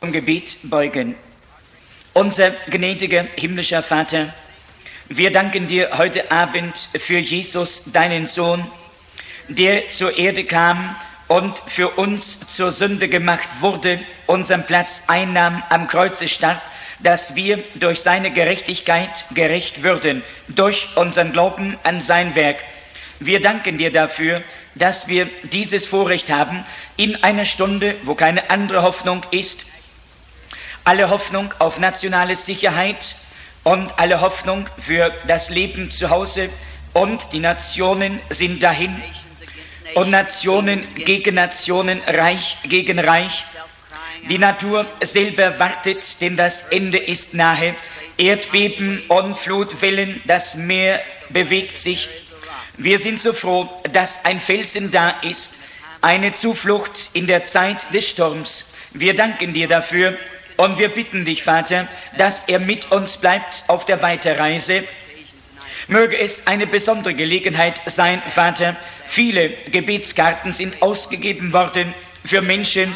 [0.00, 1.14] zum Gebet beugen.
[2.14, 4.32] Unser gnädiger himmlischer Vater,
[5.10, 8.66] wir danken dir heute Abend für Jesus, deinen Sohn,
[9.48, 10.96] der zur Erde kam
[11.28, 16.62] und für uns zur Sünde gemacht wurde, unseren Platz einnahm, am Kreuze starb,
[17.00, 22.56] dass wir durch seine Gerechtigkeit gerecht würden, durch unseren Glauben an sein Werk.
[23.18, 24.42] Wir danken dir dafür,
[24.76, 26.64] dass wir dieses Vorrecht haben,
[26.96, 29.69] in einer Stunde, wo keine andere Hoffnung ist,
[30.84, 33.14] alle Hoffnung auf nationale Sicherheit
[33.64, 36.48] und alle Hoffnung für das Leben zu Hause
[36.92, 39.00] und die Nationen sind dahin
[39.94, 43.44] und Nationen gegen Nationen, Reich gegen Reich.
[44.28, 47.74] Die Natur selber wartet, denn das Ende ist nahe.
[48.16, 52.08] Erdbeben und Flutwellen, das Meer bewegt sich.
[52.76, 55.60] Wir sind so froh, dass ein Felsen da ist,
[56.02, 58.72] eine Zuflucht in der Zeit des Sturms.
[58.92, 60.18] Wir danken dir dafür
[60.60, 61.88] und wir bitten dich, Vater,
[62.18, 64.84] dass er mit uns bleibt auf der Weiterreise.
[65.88, 68.76] Möge es eine besondere Gelegenheit sein, Vater.
[69.08, 71.94] Viele Gebetskarten sind ausgegeben worden
[72.26, 72.94] für Menschen,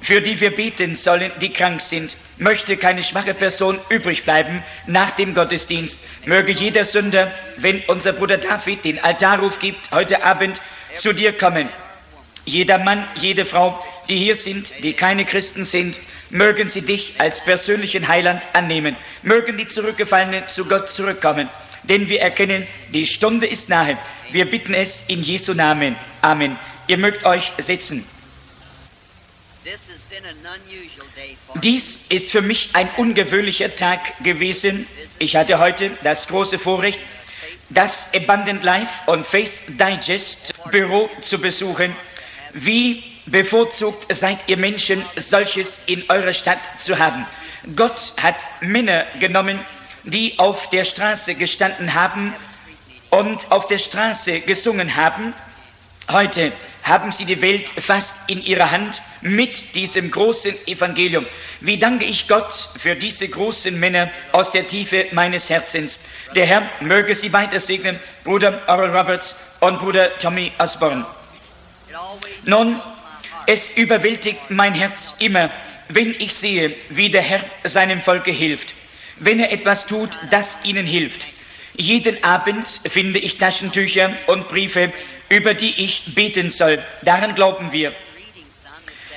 [0.00, 2.16] für die wir beten sollen, die krank sind.
[2.38, 6.06] Möchte keine schwache Person übrig bleiben nach dem Gottesdienst.
[6.24, 10.62] Möge jeder Sünder, wenn unser Bruder David den Altarruf gibt, heute Abend
[10.94, 11.68] zu dir kommen.
[12.44, 15.98] Jeder Mann, jede Frau, die hier sind, die keine Christen sind,
[16.30, 18.96] mögen sie dich als persönlichen Heiland annehmen.
[19.22, 21.48] Mögen die Zurückgefallenen zu Gott zurückkommen.
[21.84, 23.98] Denn wir erkennen, die Stunde ist nahe.
[24.30, 25.96] Wir bitten es in Jesu Namen.
[26.22, 26.58] Amen.
[26.86, 28.04] Ihr mögt euch setzen.
[31.62, 34.86] Dies ist für mich ein ungewöhnlicher Tag gewesen.
[35.18, 37.00] Ich hatte heute das große Vorrecht,
[37.68, 41.94] das Abundant Life und Face Digest Büro zu besuchen.
[42.52, 47.26] Wie bevorzugt seid ihr Menschen, solches in eurer Stadt zu haben.
[47.76, 49.60] Gott hat Männer genommen,
[50.04, 52.34] die auf der Straße gestanden haben
[53.10, 55.34] und auf der Straße gesungen haben.
[56.10, 56.52] Heute
[56.82, 61.26] haben sie die Welt fast in ihrer Hand mit diesem großen Evangelium.
[61.60, 66.00] Wie danke ich Gott für diese großen Männer aus der Tiefe meines Herzens.
[66.34, 71.04] Der Herr möge sie weiter segnen, Bruder Oral Roberts und Bruder Tommy Osborne.
[72.44, 72.80] Nun,
[73.46, 75.50] es überwältigt mein Herz immer,
[75.88, 78.74] wenn ich sehe, wie der Herr seinem Volke hilft,
[79.16, 81.26] wenn er etwas tut, das ihnen hilft.
[81.76, 84.92] Jeden Abend finde ich Taschentücher und Briefe,
[85.28, 86.82] über die ich beten soll.
[87.02, 87.92] Daran glauben wir.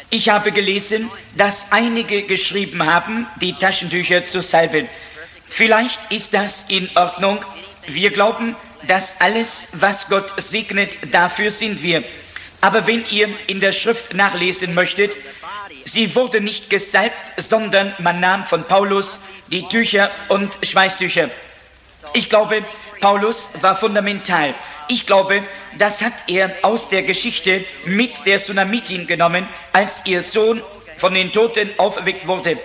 [0.10, 4.88] Ich habe gelesen, dass einige geschrieben haben, die Taschentücher zu salben.
[5.50, 7.44] Vielleicht ist das in Ordnung.
[7.88, 8.56] Wir glauben,
[8.88, 12.04] dass alles, was Gott segnet, dafür sind wir.
[12.63, 15.12] Aber wenn ihr in der Schrift nachlesen möchtet,
[15.84, 19.19] sie wurde nicht gesalbt, sondern man nahm von Paulus
[19.51, 21.29] die Tücher und Schweißtücher.
[22.13, 22.63] Ich glaube,
[23.01, 24.53] Paulus war fundamental.
[24.88, 25.44] Ich glaube,
[25.78, 30.62] das hat er aus der Geschichte mit der Tsunamitin genommen, als ihr Sohn
[31.00, 32.57] von den Toten auferweckt wurde.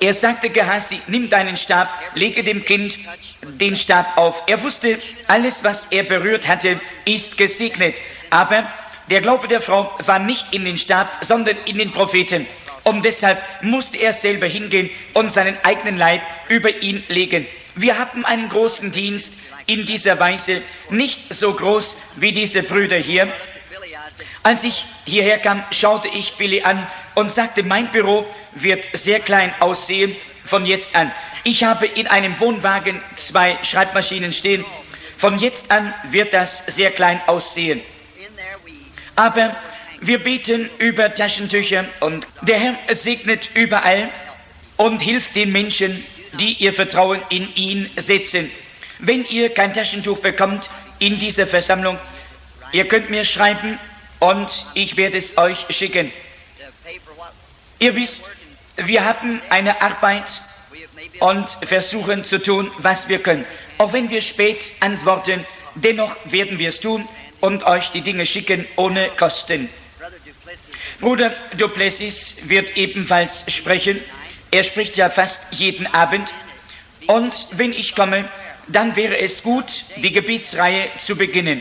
[0.00, 2.98] Er sagte Gehasi, nimm deinen Stab, lege dem Kind
[3.42, 4.42] den Stab auf.
[4.48, 4.98] Er wusste,
[5.28, 7.94] alles, was er berührt hatte, ist gesegnet.
[8.30, 8.64] Aber
[9.10, 12.46] der Glaube der Frau war nicht in den Stab, sondern in den Propheten.
[12.84, 17.46] Und deshalb musste er selber hingehen und seinen eigenen Leib über ihn legen.
[17.74, 19.34] Wir hatten einen großen Dienst
[19.66, 23.32] in dieser Weise, nicht so groß wie diese Brüder hier.
[24.42, 29.52] Als ich hierher kam, schaute ich Billy an und sagte, mein Büro wird sehr klein
[29.60, 31.10] aussehen von jetzt an.
[31.44, 34.64] Ich habe in einem Wohnwagen zwei Schreibmaschinen stehen.
[35.16, 37.80] Von jetzt an wird das sehr klein aussehen.
[39.16, 39.54] Aber
[40.00, 44.10] wir beten über Taschentücher und der Herr segnet überall
[44.76, 46.04] und hilft den Menschen,
[46.40, 48.50] die ihr Vertrauen in ihn setzen.
[48.98, 51.98] Wenn ihr kein Taschentuch bekommt in dieser Versammlung,
[52.72, 53.78] ihr könnt mir schreiben
[54.18, 56.10] und ich werde es euch schicken.
[57.78, 58.30] Ihr wisst,
[58.76, 60.42] wir haben eine Arbeit
[61.20, 63.44] und versuchen zu tun, was wir können.
[63.78, 65.44] Auch wenn wir spät antworten,
[65.76, 67.08] dennoch werden wir es tun
[67.44, 69.68] und euch die Dinge schicken ohne Kosten.
[70.98, 74.00] Bruder Duplessis wird ebenfalls sprechen.
[74.50, 76.32] Er spricht ja fast jeden Abend.
[77.06, 78.24] Und wenn ich komme,
[78.68, 81.60] dann wäre es gut, die Gebetsreihe zu beginnen.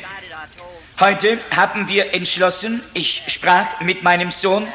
[1.01, 4.65] Heute haben wir entschlossen, ich sprach mit meinem Sohn,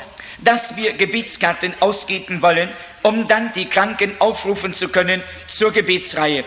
[0.41, 2.69] dass wir Gebetskarten ausgeben wollen,
[3.03, 6.45] um dann die Kranken aufrufen zu können zur Gebetsreihe.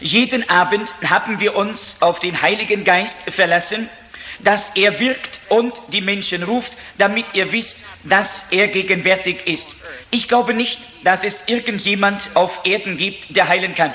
[0.00, 3.88] Jeden Abend haben wir uns auf den Heiligen Geist verlassen,
[4.40, 9.70] dass er wirkt und die Menschen ruft, damit ihr wisst, dass er gegenwärtig ist.
[10.10, 13.94] Ich glaube nicht, dass es irgendjemand auf Erden gibt, der heilen kann.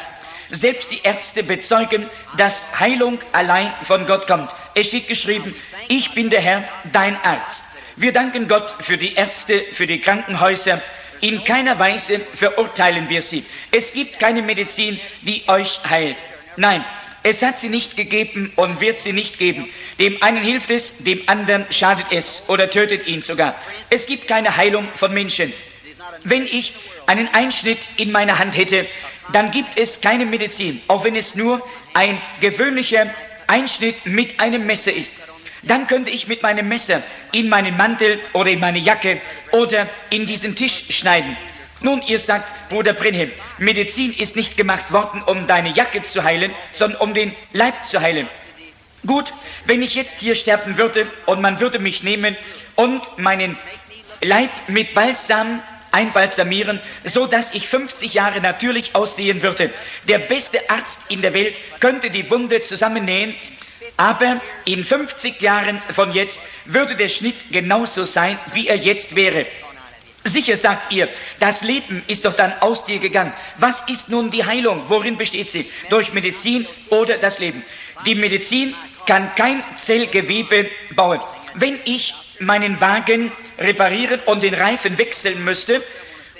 [0.50, 4.52] Selbst die Ärzte bezeugen, dass Heilung allein von Gott kommt.
[4.74, 5.56] Es steht geschrieben,
[5.88, 7.66] ich bin der Herr, dein Arzt.
[7.96, 10.82] Wir danken Gott für die Ärzte, für die Krankenhäuser.
[11.22, 13.46] In keiner Weise verurteilen wir sie.
[13.72, 16.18] Es gibt keine Medizin, die euch heilt.
[16.58, 16.84] Nein,
[17.24, 19.70] es hat sie nicht gegeben und wird sie nicht geben.
[20.00, 23.56] Dem einen hilft es, dem anderen schadet es oder tötet ihn sogar.
[23.92, 25.54] Es gibt keine Heilung von Menschen.
[26.24, 26.74] Wenn ich
[27.06, 28.88] einen Einschnitt in meiner Hand hätte,
[29.32, 31.62] dann gibt es keine Medizin, auch wenn es nur
[31.94, 33.14] ein gewöhnlicher
[33.46, 35.14] Einschnitt mit einem Messer ist.
[35.64, 39.22] Dann könnte ich mit meinem Messer in meinen Mantel oder in meine Jacke
[39.52, 41.38] oder in diesen Tisch schneiden.
[41.82, 46.52] Nun, ihr sagt, Bruder Brenhem, Medizin ist nicht gemacht worden, um deine Jacke zu heilen,
[46.72, 48.28] sondern um den Leib zu heilen.
[49.06, 49.34] Gut,
[49.66, 52.36] wenn ich jetzt hier sterben würde und man würde mich nehmen
[52.76, 53.58] und meinen
[54.22, 55.60] Leib mit Balsam
[55.92, 59.72] einbalsamieren, so dass ich 50 Jahre natürlich aussehen würde.
[60.08, 63.36] Der beste Arzt in der Welt könnte die Wunde zusammennähen,
[64.02, 69.46] aber in 50 Jahren von jetzt würde der Schnitt genauso sein, wie er jetzt wäre.
[70.24, 71.08] Sicher sagt ihr,
[71.40, 73.32] das Leben ist doch dann aus dir gegangen.
[73.60, 74.86] Was ist nun die Heilung?
[74.88, 75.70] Worin besteht sie?
[75.92, 77.64] Durch Medizin oder das Leben?
[78.04, 78.74] Die Medizin
[79.06, 81.20] kann kein Zellgewebe bauen.
[81.54, 85.84] Wenn ich meinen Wagen reparieren und den Reifen wechseln müsste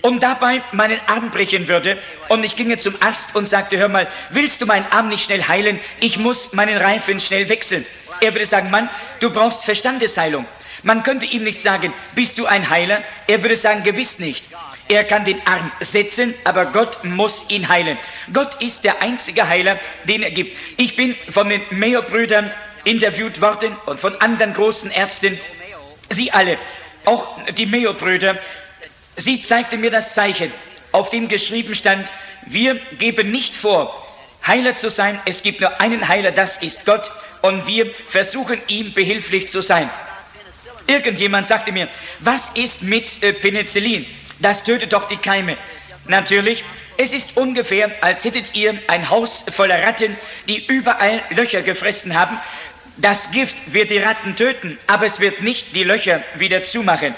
[0.02, 4.08] und dabei meinen Arm brechen würde und ich ginge zum Arzt und sagte, hör mal,
[4.32, 5.80] willst du meinen Arm nicht schnell heilen?
[6.00, 7.86] Ich muss meinen Reifen schnell wechseln.
[8.20, 8.90] Er würde sagen, Mann,
[9.20, 10.46] du brauchst Verstandesheilung.
[10.84, 13.04] Man könnte ihm nicht sagen, bist du ein Heiler?
[13.28, 14.46] Er würde sagen, gewiss nicht.
[14.88, 17.98] Er kann den Arm setzen, aber Gott muss ihn heilen.
[18.34, 20.58] Gott ist der einzige Heiler, den er gibt.
[20.78, 22.52] Ich bin von den Mayo-Brüdern
[22.84, 25.40] interviewt worden und von anderen großen Ärzten.
[26.10, 26.58] Sie alle,
[27.06, 28.38] auch die Mayo-Brüder,
[29.16, 30.52] sie zeigte mir das Zeichen,
[30.92, 32.08] auf dem geschrieben stand,
[32.48, 34.02] wir geben nicht vor,
[34.46, 35.20] Heiler zu sein.
[35.26, 37.12] Es gibt nur einen Heiler, das ist Gott.
[37.42, 39.90] Und wir versuchen ihm behilflich zu sein.
[40.88, 41.88] Irgendjemand sagte mir,
[42.20, 44.06] was ist mit äh, Penicillin?
[44.40, 45.58] Das tötet doch die Keime.
[46.08, 46.64] Natürlich,
[46.98, 50.18] es ist ungefähr, als hättet ihr ein Haus voller Ratten,
[50.48, 52.38] die überall Löcher gefressen haben.
[52.98, 57.16] Das Gift wird die Ratten töten, aber es wird nicht die Löcher wieder zumachen.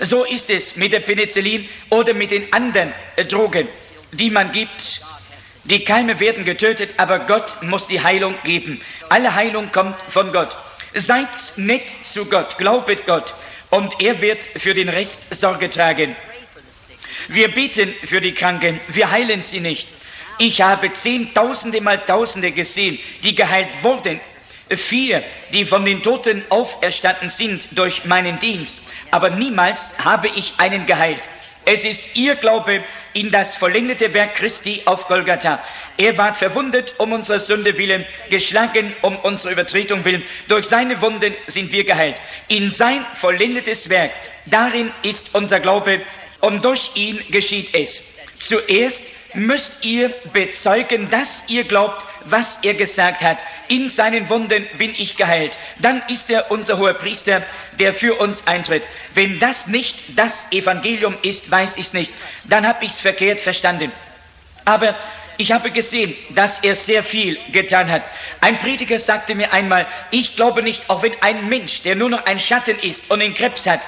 [0.00, 3.66] So ist es mit der Penicillin oder mit den anderen äh, Drogen,
[4.12, 5.00] die man gibt.
[5.64, 8.80] Die Keime werden getötet, aber Gott muss die Heilung geben.
[9.08, 10.56] Alle Heilung kommt von Gott.
[10.94, 13.34] Seid nett zu Gott, glaubet Gott
[13.70, 16.14] und er wird für den Rest Sorge tragen.
[17.28, 19.88] Wir beten für die Kranken, wir heilen sie nicht.
[20.38, 24.20] Ich habe Zehntausende mal Tausende gesehen, die geheilt wurden.
[24.68, 25.22] Vier,
[25.52, 28.80] die von den Toten auferstanden sind durch meinen Dienst.
[29.10, 31.22] Aber niemals habe ich einen geheilt.
[31.64, 32.82] Es ist ihr Glaube
[33.12, 35.62] in das vollendete Werk Christi auf Golgatha.
[35.96, 40.22] Er ward verwundet um unsere Sünde willen, geschlagen um unsere Übertretung willen.
[40.48, 42.16] Durch seine Wunden sind wir geheilt.
[42.48, 44.12] In sein vollendetes Werk,
[44.46, 46.02] darin ist unser Glaube
[46.40, 48.02] und durch ihn geschieht es.
[48.38, 53.38] Zuerst müsst ihr bezeugen, dass ihr glaubt, was er gesagt hat.
[53.68, 55.56] In seinen Wunden bin ich geheilt.
[55.78, 57.42] Dann ist er unser hoher Priester,
[57.78, 58.82] der für uns eintritt.
[59.14, 62.12] Wenn das nicht das Evangelium ist, weiß ich es nicht.
[62.44, 63.92] Dann habe ich es verkehrt verstanden.
[64.64, 64.94] Aber
[65.38, 68.02] ich habe gesehen, dass er sehr viel getan hat.
[68.40, 72.24] Ein Prediger sagte mir einmal, ich glaube nicht, auch wenn ein Mensch, der nur noch
[72.24, 73.80] ein Schatten ist und den Krebs hat,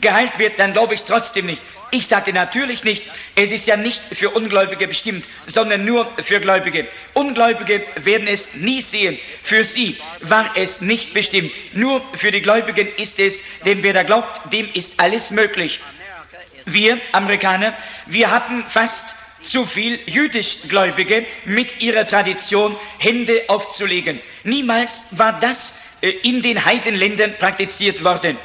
[0.00, 1.62] geheilt wird, dann glaube ich es trotzdem nicht.
[1.94, 3.04] Ich sagte natürlich nicht,
[3.36, 6.88] es ist ja nicht für Ungläubige bestimmt, sondern nur für Gläubige.
[7.12, 9.16] Ungläubige werden es nie sehen.
[9.44, 11.52] Für sie war es nicht bestimmt.
[11.72, 15.78] Nur für die Gläubigen ist es, denn wer da glaubt, dem ist alles möglich.
[16.64, 17.72] Wir Amerikaner,
[18.06, 24.18] wir hatten fast zu viel jüdischgläubige mit ihrer Tradition Hände aufzulegen.
[24.42, 28.36] Niemals war das äh, in den Heidenländern praktiziert worden.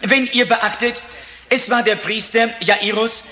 [0.00, 1.00] Wenn ihr beachtet,
[1.48, 3.24] es war der Priester Jairus,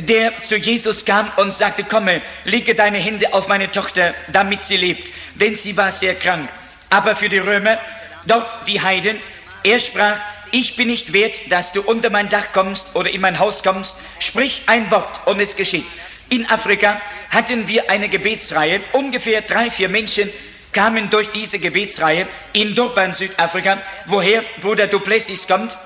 [0.00, 4.76] der zu Jesus kam und sagte, komme, lege deine Hände auf meine Tochter, damit sie
[4.76, 6.48] lebt, denn sie war sehr krank.
[6.90, 7.78] Aber für die Römer,
[8.26, 9.18] dort die Heiden,
[9.62, 10.18] er sprach,
[10.52, 13.96] ich bin nicht wert, dass du unter mein Dach kommst oder in mein Haus kommst,
[14.18, 15.86] sprich ein Wort und es geschieht.
[16.28, 20.30] In Afrika hatten wir eine Gebetsreihe, ungefähr drei, vier Menschen
[20.72, 25.76] kamen durch diese Gebetsreihe in Durban, Südafrika, woher Bruder Duplessis kommt,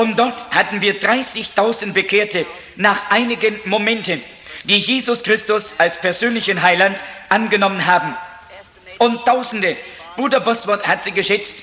[0.00, 4.22] und dort hatten wir 30.000 Bekehrte nach einigen Momenten,
[4.64, 8.16] die Jesus Christus als persönlichen Heiland angenommen haben.
[8.96, 9.76] Und Tausende,
[10.16, 11.58] Bruder Bosworth hat sie geschätzt.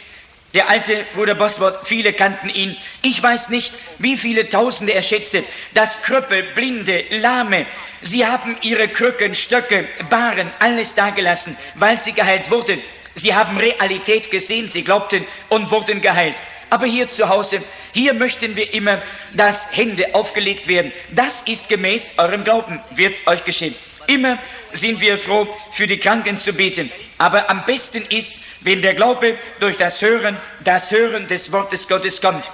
[0.53, 2.77] Der alte Bruder Bosworth, viele kannten ihn.
[3.01, 5.44] Ich weiß nicht, wie viele Tausende er schätzte.
[5.74, 7.65] Das Krüppel, Blinde, Lahme,
[8.03, 12.79] sie haben ihre Krücken, Stöcke, Baren, alles dagelassen, weil sie geheilt wurden.
[13.15, 16.36] Sie haben Realität gesehen, sie glaubten und wurden geheilt.
[16.70, 17.63] Aber hier zu Hause,
[17.98, 19.01] hier möchten wir immer,
[19.34, 20.92] dass Hände aufgelegt werden.
[21.13, 23.74] Das ist gemäß eurem Glauben, wird es euch geschehen.
[24.06, 24.38] Immer
[24.72, 26.92] sind wir froh, für die Kranken zu beten.
[27.18, 32.22] Aber am besten ist, wenn der Glaube durch das Hören, das Hören des Wortes Gottes
[32.22, 32.51] kommt.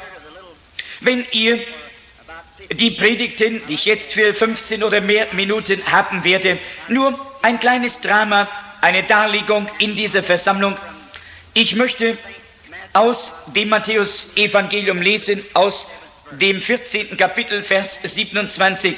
[1.02, 1.60] Wenn ihr
[2.72, 6.58] die Predigten, die ich jetzt für 15 oder mehr Minuten haben werde,
[6.88, 8.48] nur ein kleines Drama,
[8.80, 10.78] eine Darlegung in dieser Versammlung.
[11.54, 12.18] Ich möchte
[12.94, 15.88] aus dem Matthäus-Evangelium lesen, aus
[16.32, 17.18] dem 14.
[17.18, 18.96] Kapitel, Vers 27.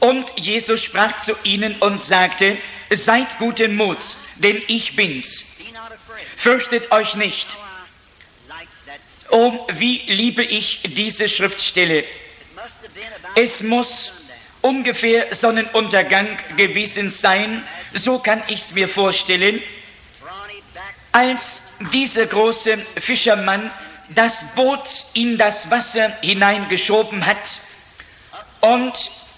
[0.00, 2.58] Und Jesus sprach zu ihnen und sagte,
[2.90, 5.56] seid guten Muts, denn ich bin's.
[6.36, 7.56] Fürchtet euch nicht.
[9.30, 12.04] Oh, wie liebe ich diese Schriftstelle.
[13.34, 14.26] Es muss
[14.60, 17.62] ungefähr Sonnenuntergang gewesen sein,
[17.94, 19.62] so kann ich es mir vorstellen,
[21.12, 23.70] als dieser große Fischermann
[24.08, 27.60] das Boot in das Wasser hineingeschoben hat
[28.60, 28.92] und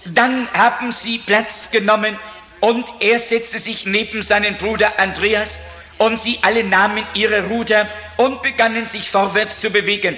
[0.05, 2.19] dann haben sie Platz genommen
[2.61, 5.59] und er setzte sich neben seinen Bruder Andreas
[5.99, 10.17] und sie alle nahmen ihre Ruder und begannen sich vorwärts zu bewegen.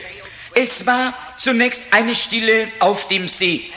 [0.55, 3.73] Es war zunächst eine Stille auf dem See.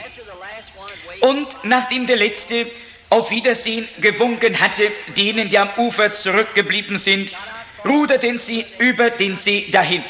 [1.20, 2.66] Und nachdem der letzte
[3.10, 7.32] auf Wiedersehen gewunken hatte, denen, die am Ufer zurückgeblieben sind,
[7.84, 10.02] ruderten sie über den See dahin.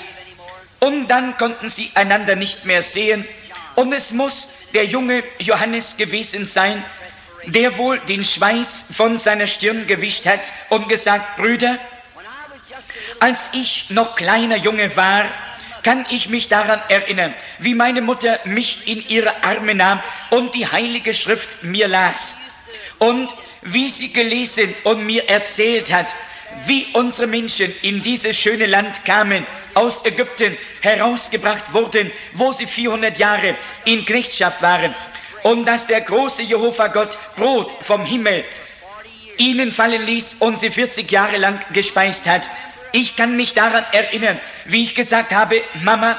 [0.81, 3.25] Und dann konnten sie einander nicht mehr sehen.
[3.75, 6.85] Und es muss der junge Johannes gewesen sein,
[7.47, 11.79] der wohl den Schweiß von seiner Stirn gewischt hat und gesagt, Brüder,
[13.21, 15.25] als ich noch kleiner Junge war,
[15.83, 20.67] kann ich mich daran erinnern, wie meine Mutter mich in ihre Arme nahm und die
[20.67, 22.37] Heilige Schrift mir las.
[22.99, 23.29] Und
[23.63, 26.07] wie sie gelesen und mir erzählt hat,
[26.67, 33.19] wie unsere Menschen in dieses schöne Land kamen, aus Ägypten herausgebracht wurden, wo sie 400
[33.19, 34.95] Jahre in Knechtschaft waren
[35.43, 38.45] und dass der große Jehova Gott Brot vom Himmel
[39.37, 42.43] ihnen fallen ließ und sie 40 Jahre lang gespeist hat.
[42.93, 46.17] Ich kann mich daran erinnern, wie ich gesagt habe, Mama,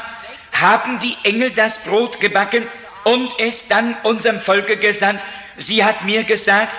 [0.52, 2.64] haben die Engel das Brot gebacken
[3.04, 5.20] und es dann unserem Volke gesandt.
[5.58, 6.74] Sie hat mir gesagt,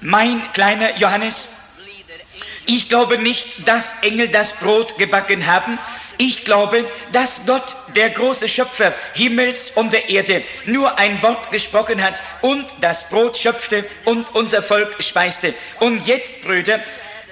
[0.00, 1.50] mein kleiner Johannes,
[2.66, 5.78] ich glaube nicht, dass Engel das Brot gebacken haben.
[6.18, 12.02] Ich glaube, dass Gott, der große Schöpfer Himmels und der Erde, nur ein Wort gesprochen
[12.02, 15.54] hat und das Brot schöpfte und unser Volk speiste.
[15.78, 16.80] Und jetzt, Brüder,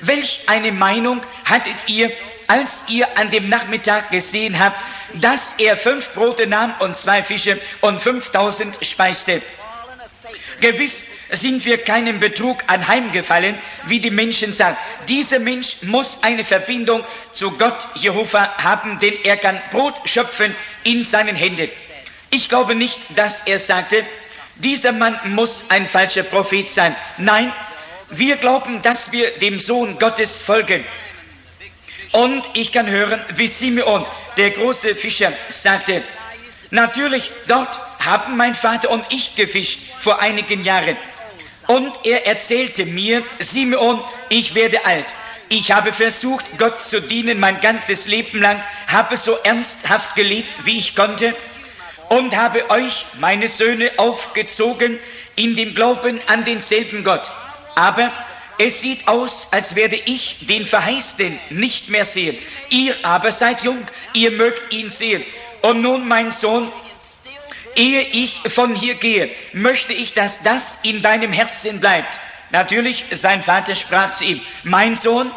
[0.00, 2.10] welch eine Meinung hattet ihr,
[2.46, 4.82] als ihr an dem Nachmittag gesehen habt,
[5.14, 9.42] dass er fünf Brote nahm und zwei Fische und fünftausend speiste?
[10.60, 13.54] Gewiss sind wir keinem Betrug anheimgefallen,
[13.86, 14.76] wie die Menschen sagen.
[15.08, 20.54] Dieser Mensch muss eine Verbindung zu Gott Jehova haben, denn er kann Brot schöpfen
[20.84, 21.68] in seinen Händen.
[22.30, 24.04] Ich glaube nicht, dass er sagte,
[24.56, 26.94] dieser Mann muss ein falscher Prophet sein.
[27.16, 27.52] Nein,
[28.10, 30.84] wir glauben, dass wir dem Sohn Gottes folgen.
[32.12, 34.04] Und ich kann hören, wie Simeon,
[34.36, 36.02] der große Fischer, sagte,
[36.70, 40.96] natürlich, dort haben mein Vater und ich gefischt vor einigen Jahren.
[41.68, 45.06] Und er erzählte mir, Simeon, ich werde alt.
[45.50, 50.78] Ich habe versucht, Gott zu dienen mein ganzes Leben lang, habe so ernsthaft gelebt, wie
[50.78, 51.34] ich konnte
[52.08, 54.98] und habe euch, meine Söhne, aufgezogen
[55.36, 57.30] in dem Glauben an denselben Gott.
[57.74, 58.12] Aber
[58.58, 62.36] es sieht aus, als werde ich den Verheißten nicht mehr sehen.
[62.70, 65.22] Ihr aber seid jung, ihr mögt ihn sehen.
[65.62, 66.72] Und nun, mein Sohn,
[67.78, 72.18] ehe ich von hier gehe, möchte ich, dass das in deinem Herzen bleibt.
[72.50, 75.30] Natürlich, sein Vater sprach zu ihm, mein Sohn,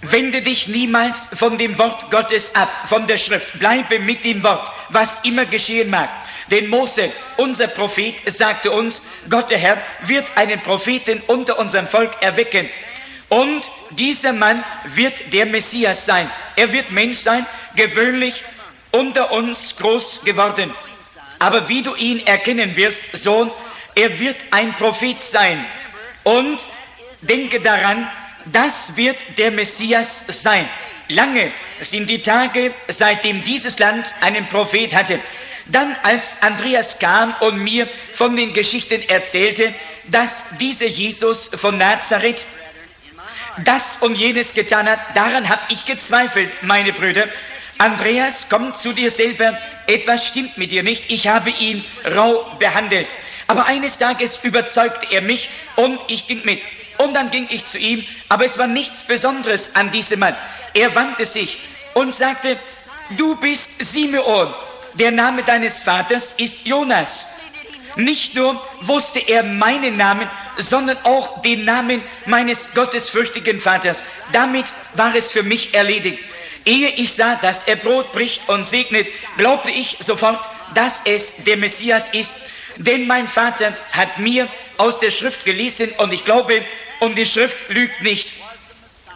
[0.00, 4.70] wende dich niemals von dem Wort Gottes ab, von der Schrift, bleibe mit dem Wort,
[4.88, 6.08] was immer geschehen mag.
[6.50, 12.12] Denn Mose, unser Prophet, sagte uns, Gott der Herr wird einen Propheten unter unserem Volk
[12.20, 12.70] erwecken.
[13.28, 16.30] Und dieser Mann wird der Messias sein.
[16.56, 17.44] Er wird Mensch sein,
[17.74, 18.42] gewöhnlich
[18.92, 20.72] unter uns groß geworden.
[21.38, 23.50] Aber wie du ihn erkennen wirst, Sohn,
[23.94, 25.64] er wird ein Prophet sein.
[26.24, 26.60] Und
[27.22, 28.10] denke daran,
[28.46, 30.68] das wird der Messias sein.
[31.08, 35.20] Lange sind die Tage, seitdem dieses Land einen Prophet hatte.
[35.66, 42.44] Dann, als Andreas kam und mir von den Geschichten erzählte, dass dieser Jesus von Nazareth
[43.64, 47.28] das und jenes getan hat, daran habe ich gezweifelt, meine Brüder.
[47.78, 49.56] Andreas, komm zu dir selber,
[49.86, 53.06] etwas stimmt mit dir nicht, ich habe ihn rau behandelt.
[53.46, 56.60] Aber eines Tages überzeugte er mich und ich ging mit.
[56.98, 60.36] Und dann ging ich zu ihm, aber es war nichts Besonderes an diesem Mann.
[60.74, 61.60] Er wandte sich
[61.94, 62.58] und sagte,
[63.16, 64.52] du bist Simeon,
[64.94, 67.28] der Name deines Vaters ist Jonas.
[67.94, 74.02] Nicht nur wusste er meinen Namen, sondern auch den Namen meines gottesfürchtigen Vaters.
[74.32, 76.18] Damit war es für mich erledigt.
[76.64, 80.40] Ehe ich sah, dass er Brot bricht und segnet, glaubte ich sofort,
[80.74, 82.34] dass es der Messias ist.
[82.76, 86.62] Denn mein Vater hat mir aus der Schrift gelesen und ich glaube,
[87.00, 88.28] und die Schrift lügt nicht.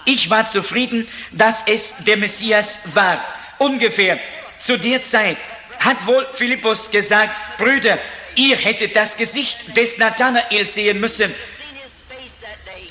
[0.05, 3.25] Ich war zufrieden, dass es der Messias war.
[3.59, 4.19] Ungefähr
[4.59, 5.37] zu der Zeit
[5.79, 7.99] hat wohl Philippus gesagt, Brüder,
[8.35, 11.33] ihr hättet das Gesicht des Nathanael sehen müssen.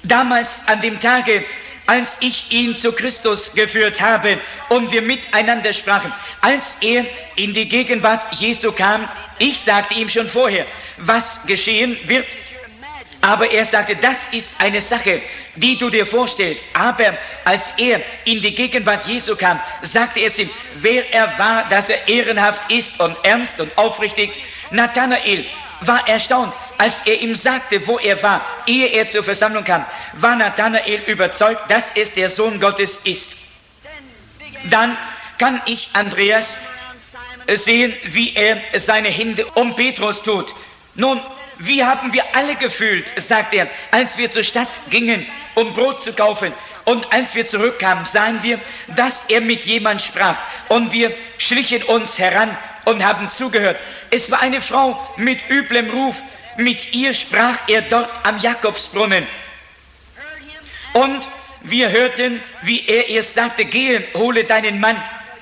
[0.03, 1.43] Damals an dem Tage,
[1.85, 7.67] als ich ihn zu Christus geführt habe und wir miteinander sprachen, als er in die
[7.67, 9.07] Gegenwart Jesu kam,
[9.39, 10.65] ich sagte ihm schon vorher,
[10.97, 12.27] was geschehen wird.
[13.21, 15.21] Aber er sagte, das ist eine Sache,
[15.55, 16.65] die du dir vorstellst.
[16.73, 21.69] Aber als er in die Gegenwart Jesu kam, sagte er zu ihm, wer er war,
[21.69, 24.31] dass er ehrenhaft ist und ernst und aufrichtig.
[24.71, 25.45] Nathanael
[25.81, 30.35] war erstaunt, als er ihm sagte, wo er war, ehe er zur Versammlung kam, war
[30.35, 33.33] Nathanael überzeugt, dass es der Sohn Gottes ist.
[34.71, 34.97] Dann
[35.37, 36.57] kann ich Andreas
[37.55, 40.55] sehen, wie er seine Hände um Petrus tut.
[40.95, 41.21] Nun,
[41.59, 46.13] wie haben wir alle gefühlt, sagt er, als wir zur Stadt gingen, um Brot zu
[46.13, 46.51] kaufen.
[46.85, 48.59] Und als wir zurückkamen, sahen wir,
[48.95, 50.37] dass er mit jemand sprach.
[50.67, 53.77] Und wir schlichen uns heran und haben zugehört.
[54.09, 56.19] Es war eine Frau mit üblem Ruf.
[56.57, 59.25] Mit ihr sprach er dort am Jakobsbrunnen.
[60.93, 61.27] Und
[61.61, 65.01] wir hörten, wie er ihr sagte, gehe, hole deinen Mann.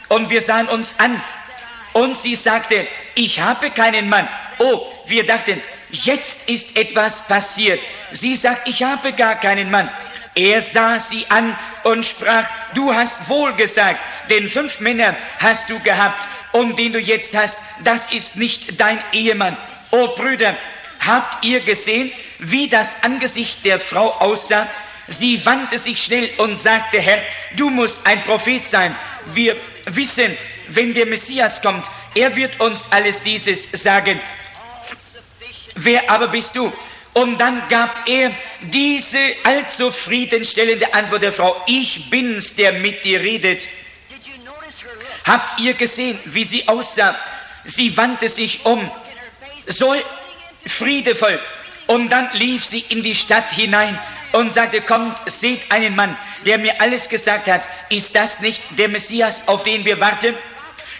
[0.10, 1.22] Und wir sahen uns an.
[1.94, 4.28] Und sie sagte, ich habe keinen Mann.
[4.60, 7.80] Oh, wir dachten, jetzt ist etwas passiert.
[8.12, 9.90] Sie sagt, ich habe gar keinen Mann.
[10.36, 15.80] Er sah sie an und sprach, du hast wohl gesagt, denn fünf Männer hast du
[15.80, 19.58] gehabt und den du jetzt hast, das ist nicht dein Ehemann.
[19.92, 20.56] Oh Brüder,
[21.00, 24.68] habt ihr gesehen, wie das Angesicht der Frau aussah?
[25.08, 27.22] Sie wandte sich schnell und sagte, Herr,
[27.56, 28.96] du musst ein Prophet sein.
[29.34, 34.20] Wir wissen, wenn der Messias kommt, er wird uns alles dieses sagen.
[35.76, 36.72] Wer aber bist du?
[37.14, 38.32] Und dann gab er
[38.62, 43.68] diese allzu friedenstellende Antwort der Frau, ich bin's, der mit dir redet.
[45.26, 47.16] Habt ihr gesehen, wie sie aussah?
[47.66, 48.90] Sie wandte sich um,
[49.68, 49.96] so
[50.70, 51.40] friedevoll.
[51.88, 53.98] Und dann lief sie in die Stadt hinein
[54.32, 57.68] und sagte, kommt, seht einen Mann, der mir alles gesagt hat.
[57.90, 60.36] Ist das nicht der Messias, auf den wir warten?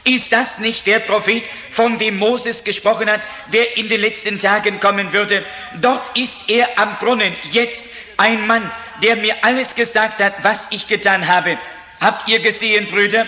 [0.04, 4.80] Ist das nicht der Prophet, von dem Moses gesprochen hat, der in den letzten Tagen
[4.80, 5.46] kommen würde?
[5.82, 8.72] Dort ist er am Brunnen, jetzt ein Mann,
[9.04, 11.58] der mir alles gesagt hat, was ich getan habe.
[12.02, 13.28] Habt ihr gesehen, Brüder,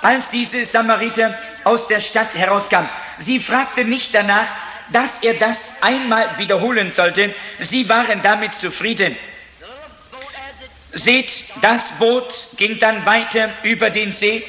[0.00, 2.88] als diese Samariter aus der Stadt herauskam?
[3.18, 4.46] Sie fragte nicht danach,
[4.92, 7.34] dass er das einmal wiederholen sollte.
[7.60, 9.16] Sie waren damit zufrieden.
[10.92, 14.44] Seht, das Boot ging dann weiter über den See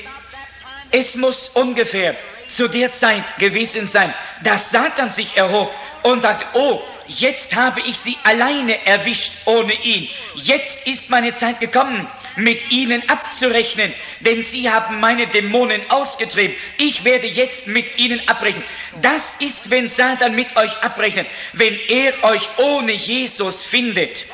[0.91, 2.15] es muss ungefähr
[2.47, 5.71] zu der Zeit gewesen sein, dass Satan sich erhob
[6.03, 10.09] und sagt, oh, jetzt habe ich sie alleine erwischt ohne ihn.
[10.35, 12.07] Jetzt ist meine Zeit gekommen,
[12.39, 16.55] mit ihnen abzurechnen, denn sie haben meine Dämonen ausgetrieben.
[16.77, 18.63] Ich werde jetzt mit ihnen abbrechen.
[19.01, 24.25] Das ist, wenn Satan mit euch abrechnet, wenn er euch ohne Jesus findet.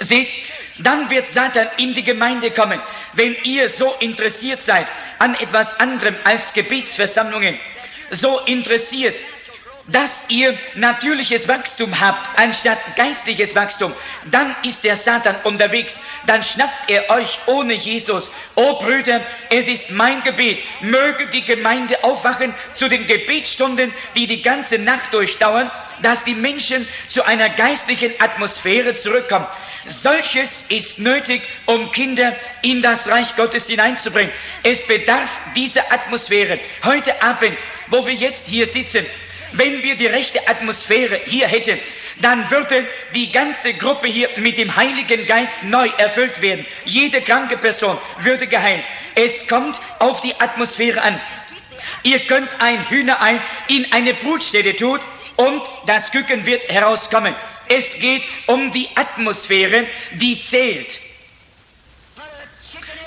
[0.00, 0.28] Seht,
[0.78, 2.80] dann wird Satan in die Gemeinde kommen,
[3.14, 4.86] wenn ihr so interessiert seid
[5.18, 7.58] an etwas anderem als Gebetsversammlungen,
[8.10, 9.16] so interessiert,
[9.88, 13.92] dass ihr natürliches Wachstum habt anstatt geistliches Wachstum,
[14.30, 18.32] dann ist der Satan unterwegs, dann schnappt er euch ohne Jesus.
[18.56, 19.20] Oh Brüder,
[19.50, 25.12] es ist mein Gebet, möge die Gemeinde aufwachen zu den Gebetsstunden, die die ganze Nacht
[25.12, 25.70] durchdauern,
[26.02, 29.46] dass die Menschen zu einer geistlichen Atmosphäre zurückkommen.
[29.86, 34.32] Solches ist nötig, um Kinder in das Reich Gottes hineinzubringen.
[34.64, 36.58] Es bedarf dieser Atmosphäre.
[36.82, 39.06] Heute Abend, wo wir jetzt hier sitzen,
[39.52, 41.78] wenn wir die rechte Atmosphäre hier hätten,
[42.22, 46.64] dann würde die ganze Gruppe hier mit dem Heiligen Geist neu erfüllt werden.
[46.84, 48.84] Jede kranke Person würde geheilt.
[49.14, 51.20] Es kommt auf die Atmosphäre an.
[52.02, 54.98] Ihr könnt ein Hühnerei in eine Brutstätte tun
[55.36, 57.34] und das Küken wird herauskommen.
[57.68, 61.00] Es geht um die Atmosphäre, die zählt.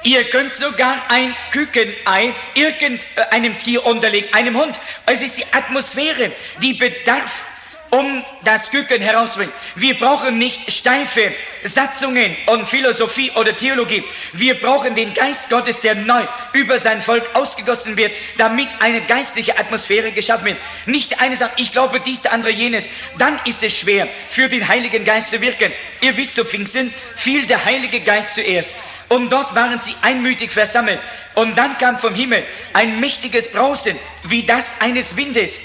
[0.03, 4.79] Ihr könnt sogar ein Kükenei irgendeinem Tier unterlegen, einem Hund.
[5.05, 6.31] Es ist die Atmosphäre,
[6.61, 7.45] die bedarf
[7.91, 9.53] um das Küken herauszubringen.
[9.75, 11.33] Wir brauchen nicht steife
[11.63, 14.03] Satzungen und Philosophie oder Theologie.
[14.33, 19.57] Wir brauchen den Geist Gottes, der neu über sein Volk ausgegossen wird, damit eine geistliche
[19.57, 20.57] Atmosphäre geschaffen wird.
[20.85, 22.87] Nicht eine sagt, ich glaube dies, der andere jenes.
[23.17, 25.71] Dann ist es schwer, für den Heiligen Geist zu wirken.
[26.01, 28.73] Ihr wisst, zu Pfingsten fiel der Heilige Geist zuerst.
[29.09, 30.99] Und dort waren sie einmütig versammelt.
[31.35, 32.43] Und dann kam vom Himmel
[32.73, 35.59] ein mächtiges Brausen, wie das eines Windes.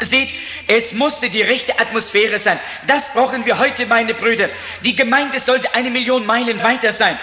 [0.00, 0.28] Seht,
[0.66, 2.58] es musste die rechte Atmosphäre sein.
[2.86, 4.48] Das brauchen wir heute, meine Brüder.
[4.82, 7.18] Die Gemeinde sollte eine Million Meilen weiter sein.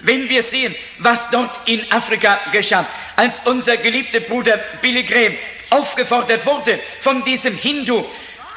[0.00, 5.36] Wenn wir sehen, was dort in Afrika geschah, als unser geliebter Bruder Billy Graham
[5.70, 8.06] aufgefordert wurde von diesem Hindu,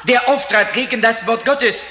[0.04, 1.84] der auftrat gegen das Wort Gottes.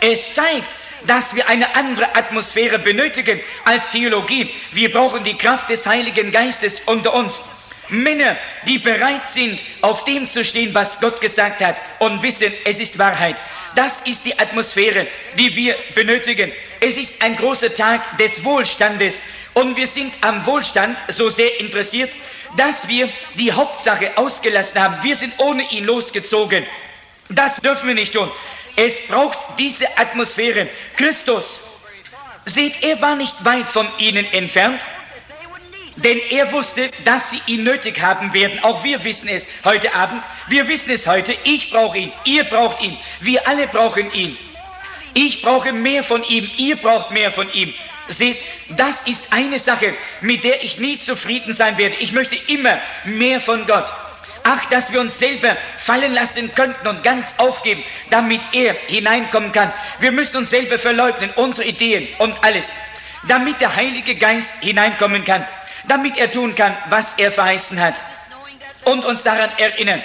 [0.00, 0.66] Es zeigt,
[1.06, 4.50] dass wir eine andere Atmosphäre benötigen als Theologie.
[4.72, 7.40] Wir brauchen die Kraft des Heiligen Geistes unter uns.
[7.88, 8.36] Männer,
[8.66, 12.98] die bereit sind, auf dem zu stehen, was Gott gesagt hat und wissen, es ist
[12.98, 13.36] Wahrheit.
[13.74, 15.06] Das ist die Atmosphäre,
[15.38, 16.52] die wir benötigen.
[16.80, 19.20] Es ist ein großer Tag des Wohlstandes
[19.54, 22.10] und wir sind am Wohlstand so sehr interessiert,
[22.56, 24.96] dass wir die Hauptsache ausgelassen haben.
[25.02, 26.64] Wir sind ohne ihn losgezogen.
[27.28, 28.30] Das dürfen wir nicht tun.
[28.76, 30.68] Es braucht diese Atmosphäre.
[30.96, 31.64] Christus,
[32.46, 34.80] seht, er war nicht weit von ihnen entfernt.
[35.96, 38.58] Denn er wusste, dass sie ihn nötig haben werden.
[38.62, 40.22] Auch wir wissen es heute Abend.
[40.48, 41.36] Wir wissen es heute.
[41.44, 42.12] Ich brauche ihn.
[42.24, 42.96] Ihr braucht ihn.
[43.20, 44.36] Wir alle brauchen ihn.
[45.12, 46.50] Ich brauche mehr von ihm.
[46.56, 47.74] Ihr braucht mehr von ihm.
[48.08, 48.38] Seht,
[48.70, 51.96] das ist eine Sache, mit der ich nie zufrieden sein werde.
[51.96, 53.92] Ich möchte immer mehr von Gott.
[54.42, 59.72] Ach, dass wir uns selber fallen lassen könnten und ganz aufgeben, damit er hineinkommen kann.
[59.98, 62.70] Wir müssen uns selber verleugnen, unsere Ideen und alles,
[63.28, 65.44] damit der Heilige Geist hineinkommen kann
[65.88, 67.94] damit er tun kann, was er verheißen hat
[68.84, 70.02] und uns daran erinnern.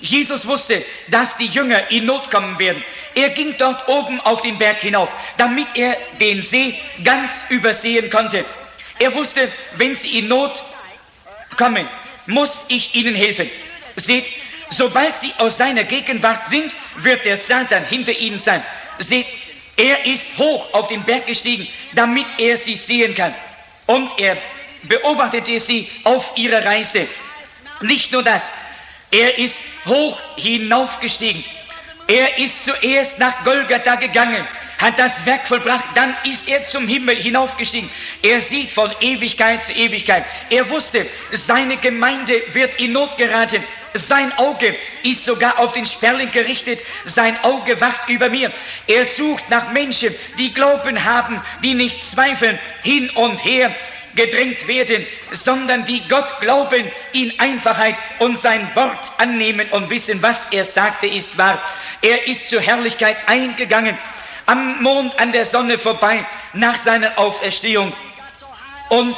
[0.00, 2.82] Jesus wusste, dass die Jünger in Not kommen werden.
[3.14, 8.44] Er ging dort oben auf den Berg hinauf, damit er den See ganz übersehen konnte.
[8.98, 10.62] Er wusste, wenn sie in Not
[11.56, 11.88] kommen,
[12.26, 13.50] muss ich ihnen helfen.
[13.98, 14.26] Seht,
[14.70, 18.62] sobald sie aus seiner Gegenwart sind, wird der Satan hinter ihnen sein.
[18.98, 19.26] Seht,
[19.76, 23.34] er ist hoch auf den Berg gestiegen, damit er sie sehen kann.
[23.86, 24.36] Und er
[24.82, 27.06] beobachtete sie auf ihrer Reise.
[27.80, 28.50] Nicht nur das,
[29.10, 31.44] er ist hoch hinaufgestiegen.
[32.06, 34.46] Er ist zuerst nach Golgatha gegangen,
[34.78, 37.90] hat das Werk vollbracht, dann ist er zum Himmel hinaufgestiegen.
[38.22, 40.24] Er sieht von Ewigkeit zu Ewigkeit.
[40.50, 43.62] Er wusste, seine Gemeinde wird in Not geraten.
[43.94, 46.80] Sein Auge ist sogar auf den Sperling gerichtet.
[47.06, 48.52] Sein Auge wacht über mir.
[48.86, 53.74] Er sucht nach Menschen, die Glauben haben, die nicht zweifeln, hin und her
[54.14, 60.48] gedrängt werden, sondern die Gott glauben, in Einfachheit und sein Wort annehmen und wissen, was
[60.50, 61.60] er sagte, ist wahr.
[62.02, 63.96] Er ist zur Herrlichkeit eingegangen,
[64.48, 67.92] am Mond, an der Sonne vorbei, nach seiner Auferstehung.
[68.88, 69.16] Und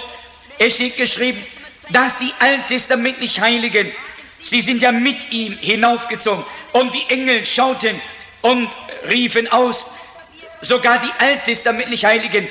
[0.58, 1.44] es steht geschrieben,
[1.90, 3.92] dass die alttestamentlich Heiligen,
[4.42, 8.00] sie sind ja mit ihm hinaufgezogen und die Engel schauten
[8.42, 8.68] und
[9.08, 9.86] riefen aus,
[10.60, 12.48] sogar die alttestamentlich Heiligen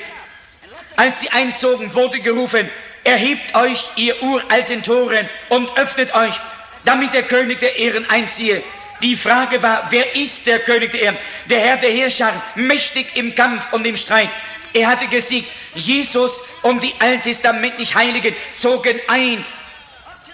[1.00, 2.70] als sie einzogen, wurde gerufen,
[3.06, 6.36] erhebt euch, ihr uralten Toren, und öffnet euch,
[6.84, 8.62] damit der König der Ehren einziehe.
[9.01, 11.17] Die Frage war, wer ist der König der Ehren?
[11.45, 14.29] Der Herr der Herrscher, mächtig im Kampf und im Streit.
[14.73, 15.49] Er hatte gesiegt.
[15.75, 19.45] Jesus und die alttestamentlich Heiligen zogen ein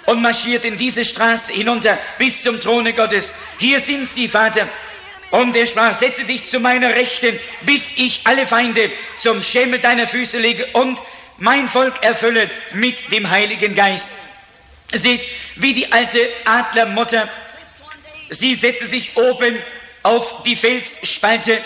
[0.06, 3.34] und marschierten diese Straße hinunter bis zum Throne Gottes.
[3.60, 4.68] Hier sind sie, Vater.
[5.32, 10.08] Und er sprach, setze dich zu meiner Rechten, bis ich alle Feinde zum Schemel deiner
[10.08, 10.98] Füße lege und
[11.38, 14.10] mein Volk erfülle mit dem Heiligen Geist.
[14.94, 15.22] Seht,
[15.56, 17.28] wie die alte Adlermutter,
[18.30, 19.58] sie setzte sich oben
[20.04, 21.60] auf die Felsspalte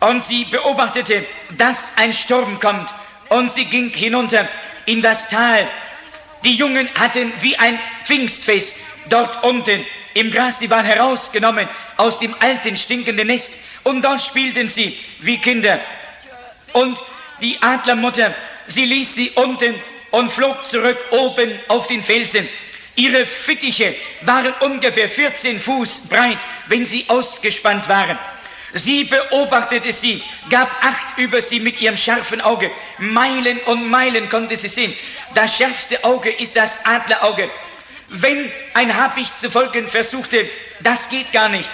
[0.00, 1.24] und sie beobachtete,
[1.56, 2.88] dass ein Sturm kommt
[3.28, 4.48] und sie ging hinunter
[4.84, 5.66] in das Tal.
[6.44, 8.76] Die Jungen hatten wie ein Pfingstfest
[9.08, 9.84] dort unten
[10.14, 10.58] im Gras.
[10.58, 15.80] Sie waren herausgenommen aus dem alten, stinkenden Nest und dort spielten sie wie Kinder.
[16.72, 16.98] Und
[17.40, 18.34] die Adlermutter,
[18.66, 19.74] sie ließ sie unten
[20.10, 22.48] und flog zurück oben auf den Felsen.
[22.96, 28.18] Ihre Fittiche waren ungefähr 14 Fuß breit, wenn sie ausgespannt waren.
[28.72, 32.70] Sie beobachtete sie, gab Acht über sie mit ihrem scharfen Auge.
[32.98, 34.94] Meilen und Meilen konnte sie sehen.
[35.34, 37.50] Das schärfste Auge ist das Adlerauge.
[38.08, 40.48] Wenn ein Habicht zu folgen versuchte,
[40.80, 41.68] das geht gar nicht.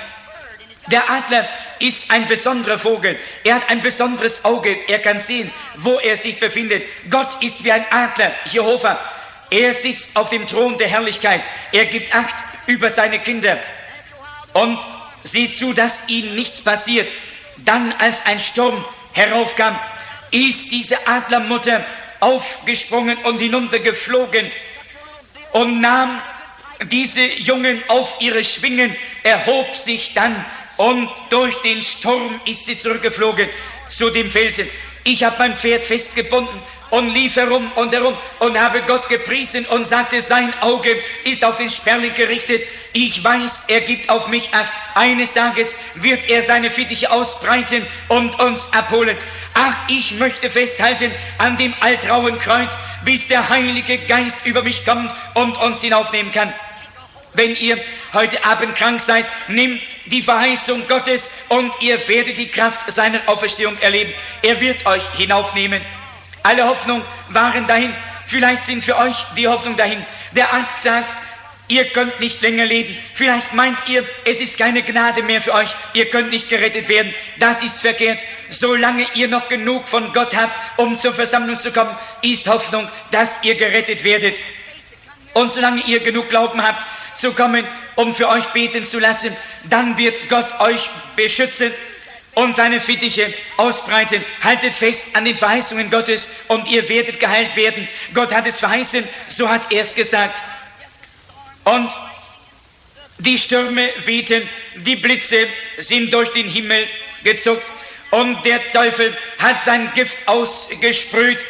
[0.88, 3.18] Der Adler ist ein besonderer Vogel.
[3.44, 4.76] Er hat ein besonderes Auge.
[4.88, 6.82] Er kann sehen, wo er sich befindet.
[7.10, 8.98] Gott ist wie ein Adler, Jehova.
[9.52, 11.42] Er sitzt auf dem Thron der Herrlichkeit.
[11.72, 12.34] Er gibt Acht
[12.66, 13.58] über seine Kinder
[14.54, 14.78] und
[15.24, 17.06] sieht zu, dass ihnen nichts passiert.
[17.58, 19.78] Dann, als ein Sturm heraufkam,
[20.30, 21.84] ist diese Adlermutter
[22.20, 24.50] aufgesprungen und hinuntergeflogen
[25.52, 26.18] und nahm
[26.90, 30.42] diese Jungen auf ihre Schwingen, erhob sich dann
[30.78, 33.50] und durch den Sturm ist sie zurückgeflogen
[33.86, 34.66] zu dem Felsen.
[35.04, 36.58] Ich habe mein Pferd festgebunden
[36.92, 41.56] und lief herum und herum und habe Gott gepriesen und sagte, sein Auge ist auf
[41.56, 42.64] den Sperling gerichtet.
[42.92, 44.70] Ich weiß, er gibt auf mich acht.
[44.94, 49.16] Eines Tages wird er seine Fittiche ausbreiten und uns abholen.
[49.54, 55.10] Ach, ich möchte festhalten an dem altrauen Kreuz, bis der Heilige Geist über mich kommt
[55.32, 56.52] und uns hinaufnehmen kann.
[57.32, 57.78] Wenn ihr
[58.12, 63.78] heute Abend krank seid, nehmt die Verheißung Gottes und ihr werdet die Kraft seiner Auferstehung
[63.80, 64.12] erleben.
[64.42, 65.80] Er wird euch hinaufnehmen.
[66.42, 67.94] Alle Hoffnung waren dahin.
[68.26, 70.04] Vielleicht sind für euch die Hoffnung dahin.
[70.32, 71.08] Der Arzt sagt,
[71.68, 72.96] ihr könnt nicht länger leben.
[73.14, 75.70] Vielleicht meint ihr, es ist keine Gnade mehr für euch.
[75.92, 77.14] Ihr könnt nicht gerettet werden.
[77.38, 78.20] Das ist verkehrt.
[78.50, 83.42] Solange ihr noch genug von Gott habt, um zur Versammlung zu kommen, ist Hoffnung, dass
[83.44, 84.36] ihr gerettet werdet.
[85.34, 89.98] Und solange ihr genug Glauben habt, zu kommen, um für euch beten zu lassen, dann
[89.98, 91.72] wird Gott euch beschützen
[92.34, 94.24] und seine Fittiche ausbreiten.
[94.42, 97.88] Haltet fest an den Verheißungen Gottes und ihr werdet geheilt werden.
[98.14, 100.40] Gott hat es verheißen, so hat er es gesagt.
[101.64, 101.90] Und
[103.18, 105.46] die Stürme wehten, die Blitze
[105.78, 106.86] sind durch den Himmel
[107.22, 107.62] gezuckt
[108.10, 111.44] und der Teufel hat sein Gift ausgesprüht.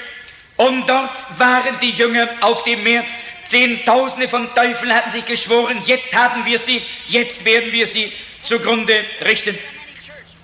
[0.56, 3.04] Und dort waren die Jünger auf dem Meer
[3.44, 9.04] Zehntausende von Teufeln hatten sich geschworen, jetzt haben wir sie, jetzt werden wir sie zugrunde
[9.24, 9.58] richten.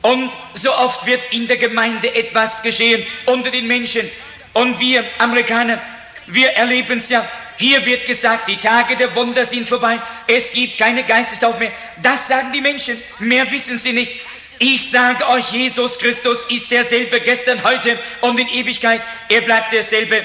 [0.09, 4.09] Und so oft wird in der Gemeinde etwas geschehen unter den Menschen.
[4.55, 5.79] Und wir Amerikaner,
[6.29, 7.29] wir erleben es ja.
[7.59, 10.01] Hier wird gesagt, die Tage der Wunder sind vorbei.
[10.27, 11.73] Es gibt keine Geistestaufe mehr.
[12.03, 12.97] Das sagen die Menschen.
[13.19, 14.13] Mehr wissen sie nicht.
[14.59, 19.03] Ich sage euch, Jesus Christus ist derselbe gestern, heute und in Ewigkeit.
[19.29, 20.25] Er bleibt derselbe.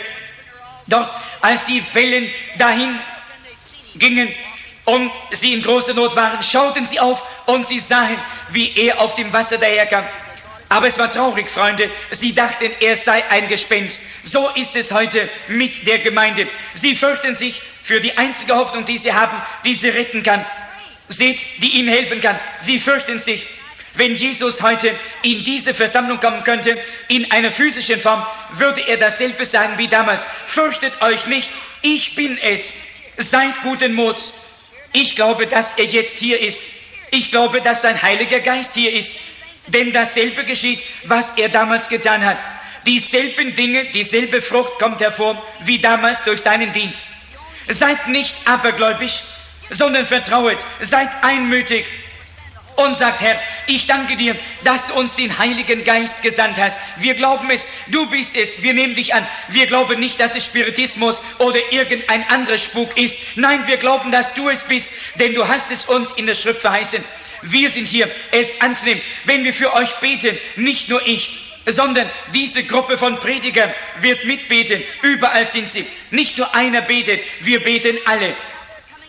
[0.87, 1.09] Dort
[1.41, 2.97] als die Wellen dahin
[3.95, 4.33] gingen
[4.85, 8.17] und sie in großer Not waren, schauten sie auf und sie sahen,
[8.51, 10.03] wie er auf dem Wasser daherkam.
[10.69, 11.89] Aber es war traurig, Freunde.
[12.11, 14.01] Sie dachten, er sei ein Gespenst.
[14.23, 16.47] So ist es heute mit der Gemeinde.
[16.73, 20.43] Sie fürchten sich für die einzige Hoffnung, die sie haben, die sie retten kann.
[21.09, 22.39] Seht, die ihnen helfen kann.
[22.59, 23.45] Sie fürchten sich.
[23.95, 24.91] Wenn Jesus heute
[25.21, 26.75] in diese Versammlung kommen könnte,
[27.07, 30.25] in einer physischen Form, würde er dasselbe sagen wie damals.
[30.47, 31.51] Fürchtet euch nicht,
[31.83, 32.73] ich bin es.
[33.17, 34.42] Seid guten Muts.
[34.93, 36.61] Ich glaube, dass er jetzt hier ist.
[37.11, 39.15] Ich glaube, dass sein Heiliger Geist hier ist.
[39.67, 42.37] Denn dasselbe geschieht, was er damals getan hat.
[42.85, 47.01] Dieselben Dinge, dieselbe Frucht kommt hervor, wie damals durch seinen Dienst.
[47.69, 49.21] Seid nicht abergläubisch,
[49.69, 51.85] sondern vertrauet, seid einmütig,
[52.75, 56.77] und sagt, Herr, ich danke dir, dass du uns den Heiligen Geist gesandt hast.
[56.97, 59.27] Wir glauben es, du bist es, wir nehmen dich an.
[59.49, 63.17] Wir glauben nicht, dass es Spiritismus oder irgendein anderer Spuk ist.
[63.35, 66.61] Nein, wir glauben, dass du es bist, denn du hast es uns in der Schrift
[66.61, 67.03] verheißen.
[67.43, 69.01] Wir sind hier, es anzunehmen.
[69.25, 74.81] Wenn wir für euch beten, nicht nur ich, sondern diese Gruppe von Predigern wird mitbeten.
[75.01, 75.85] Überall sind sie.
[76.11, 78.35] Nicht nur einer betet, wir beten alle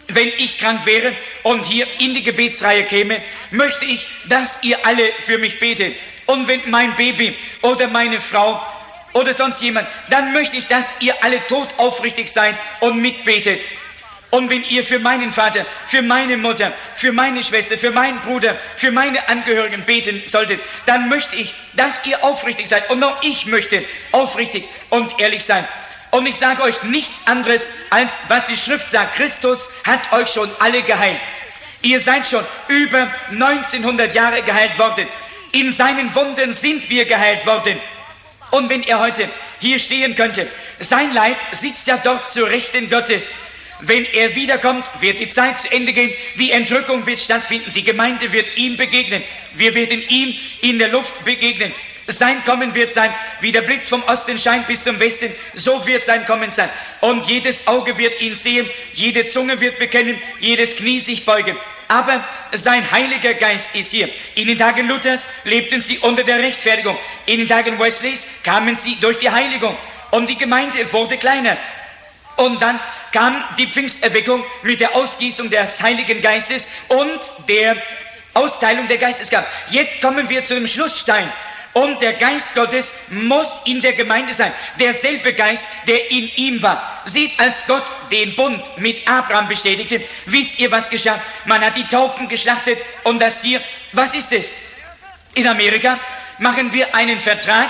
[0.09, 1.13] wenn ich krank wäre
[1.43, 5.95] und hier in die Gebetsreihe käme, möchte ich, dass ihr alle für mich betet.
[6.27, 8.61] Und wenn mein Baby oder meine Frau
[9.13, 13.61] oder sonst jemand, dann möchte ich, dass ihr alle tot aufrichtig seid und mitbetet.
[14.31, 18.57] Und wenn ihr für meinen Vater, für meine Mutter, für meine Schwester, für meinen Bruder,
[18.77, 22.91] für meine Angehörigen beten solltet, dann möchte ich, dass ihr aufrichtig seid.
[22.91, 25.65] Und auch ich möchte aufrichtig und ehrlich sein.
[26.15, 29.17] Und ich sage euch nichts anderes, als was die Schrift sagt.
[29.17, 31.19] Christus hat euch schon alle geheilt.
[31.83, 35.09] Ihr seid schon über 1900 Jahre geheilt worden.
[35.51, 37.81] In seinen Wunden sind wir geheilt worden.
[38.53, 40.47] Und wenn er heute hier stehen könnte,
[40.79, 43.29] sein Leib sitzt ja dort zur Rechten Gottes.
[43.81, 48.31] Wenn er wiederkommt, wird die Zeit zu Ende gehen, die Entrückung wird stattfinden, die Gemeinde
[48.31, 49.25] wird ihm begegnen,
[49.57, 51.73] wir werden ihm in der Luft begegnen.
[52.07, 56.05] Sein Kommen wird sein, wie der Blitz vom Osten scheint bis zum Westen, so wird
[56.05, 56.69] sein Kommen sein.
[57.01, 61.57] Und jedes Auge wird ihn sehen, jede Zunge wird bekennen, jedes Knie sich beugen.
[61.89, 64.09] Aber sein Heiliger Geist ist hier.
[64.35, 66.99] In den Tagen Luthers lebten sie unter der Rechtfertigung.
[67.27, 69.77] In den Tagen Wesleys kamen sie durch die Heiligung.
[70.11, 71.57] Und die Gemeinde wurde kleiner.
[72.37, 72.81] Und dann
[73.13, 77.77] kam die Pfingsterweckung mit der Ausgießung des Heiligen Geistes und der
[78.33, 79.47] Austeilung der Geistesgaben.
[79.71, 81.31] Jetzt kommen wir zu dem Schlussstein.
[81.75, 84.53] Und der Geist Gottes muss in der Gemeinde sein.
[84.79, 87.03] Derselbe Geist, der in ihm war.
[87.05, 91.21] Seht, als Gott den Bund mit Abraham bestätigte, wisst ihr, was geschah?
[91.47, 93.61] Man hat die Tauben geschlachtet und das Tier.
[93.93, 94.55] Was ist es?
[95.35, 95.99] In Amerika
[96.39, 97.69] machen wir einen Vertrag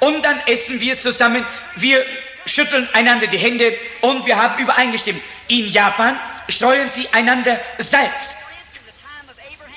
[0.00, 1.44] und dann essen wir zusammen.
[1.76, 2.06] Wir
[2.46, 5.20] schütteln einander die Hände und wir haben übereingestimmt.
[5.48, 8.38] In Japan streuen sie einander Salz.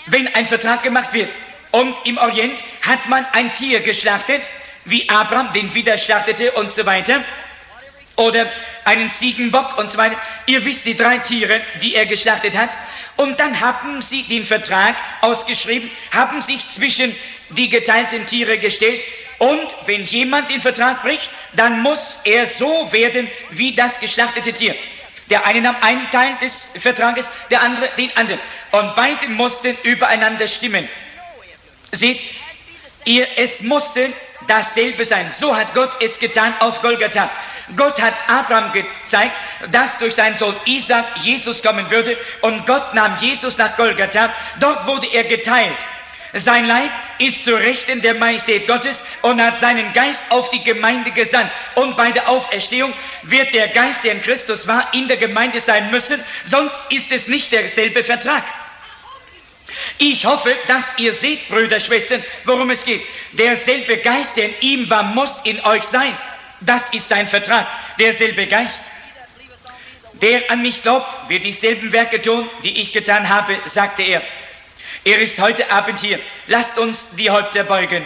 [0.05, 1.29] Wenn ein Vertrag gemacht wird,
[1.75, 4.43] und im Orient hat man ein Tier geschlachtet,
[4.85, 7.21] wie Abraham den wieder schlachtete und so weiter.
[8.15, 8.49] Oder
[8.85, 10.15] einen Ziegenbock und so weiter.
[10.45, 12.69] Ihr wisst die drei Tiere, die er geschlachtet hat.
[13.17, 17.13] Und dann haben sie den Vertrag ausgeschrieben, haben sich zwischen
[17.49, 19.01] die geteilten Tiere gestellt.
[19.39, 24.75] Und wenn jemand den Vertrag bricht, dann muss er so werden wie das geschlachtete Tier.
[25.29, 28.39] Der eine nahm einen Teil des Vertrages, der andere den anderen.
[28.71, 30.87] Und beide mussten übereinander stimmen.
[31.95, 32.19] Seht,
[33.05, 34.11] ihr, es musste
[34.47, 35.31] dasselbe sein.
[35.31, 37.29] So hat Gott es getan auf Golgatha.
[37.75, 39.33] Gott hat Abraham gezeigt,
[39.71, 44.31] dass durch seinen Sohn Isaac Jesus kommen würde und Gott nahm Jesus nach Golgatha.
[44.59, 45.77] Dort wurde er geteilt.
[46.33, 51.11] Sein Leib ist zu Rechten der Majestät Gottes und hat seinen Geist auf die Gemeinde
[51.11, 51.49] gesandt.
[51.75, 55.89] Und bei der Auferstehung wird der Geist, der in Christus war, in der Gemeinde sein
[55.91, 58.43] müssen, sonst ist es nicht derselbe Vertrag.
[59.97, 63.01] Ich hoffe, dass ihr seht, Brüder, Schwestern, worum es geht.
[63.31, 66.15] Derselbe Geist, der in ihm war, muss in euch sein.
[66.59, 67.67] Das ist sein Vertrag.
[67.97, 68.85] Derselbe Geist.
[70.21, 74.21] Der an mich glaubt, wird dieselben Werke tun, die ich getan habe, sagte er.
[75.03, 76.19] Er ist heute Abend hier.
[76.47, 78.05] Lasst uns die Häupter beugen.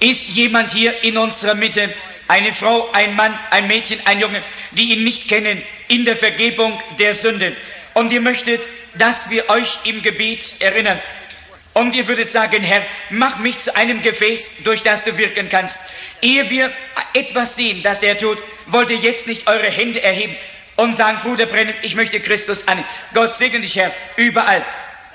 [0.00, 1.92] Ist jemand hier in unserer Mitte,
[2.28, 6.80] eine Frau, ein Mann, ein Mädchen, ein Junge, die ihn nicht kennen, in der Vergebung
[6.98, 7.56] der Sünden?
[7.94, 8.60] Und ihr möchtet
[8.98, 11.00] dass wir euch im Gebet erinnern.
[11.72, 15.78] Und ihr würdet sagen, Herr, mach mich zu einem Gefäß, durch das du wirken kannst.
[16.22, 16.72] Ehe wir
[17.12, 20.36] etwas sehen, das er tut, wollt ihr jetzt nicht eure Hände erheben
[20.76, 22.82] und sagen, Bruder Brennen, ich möchte Christus an.
[23.12, 24.64] Gott segne dich, Herr, überall.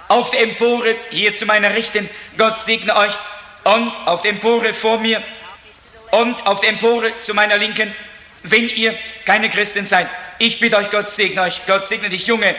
[0.09, 3.13] Auf der Empore, hier zu meiner Rechten, Gott segne euch.
[3.63, 5.21] Und auf der Empore vor mir
[6.11, 7.93] und auf der Empore zu meiner Linken,
[8.43, 10.07] wenn ihr keine Christen seid.
[10.39, 11.61] Ich bitte euch, Gott segne euch.
[11.67, 12.55] Gott segne dich, Junge,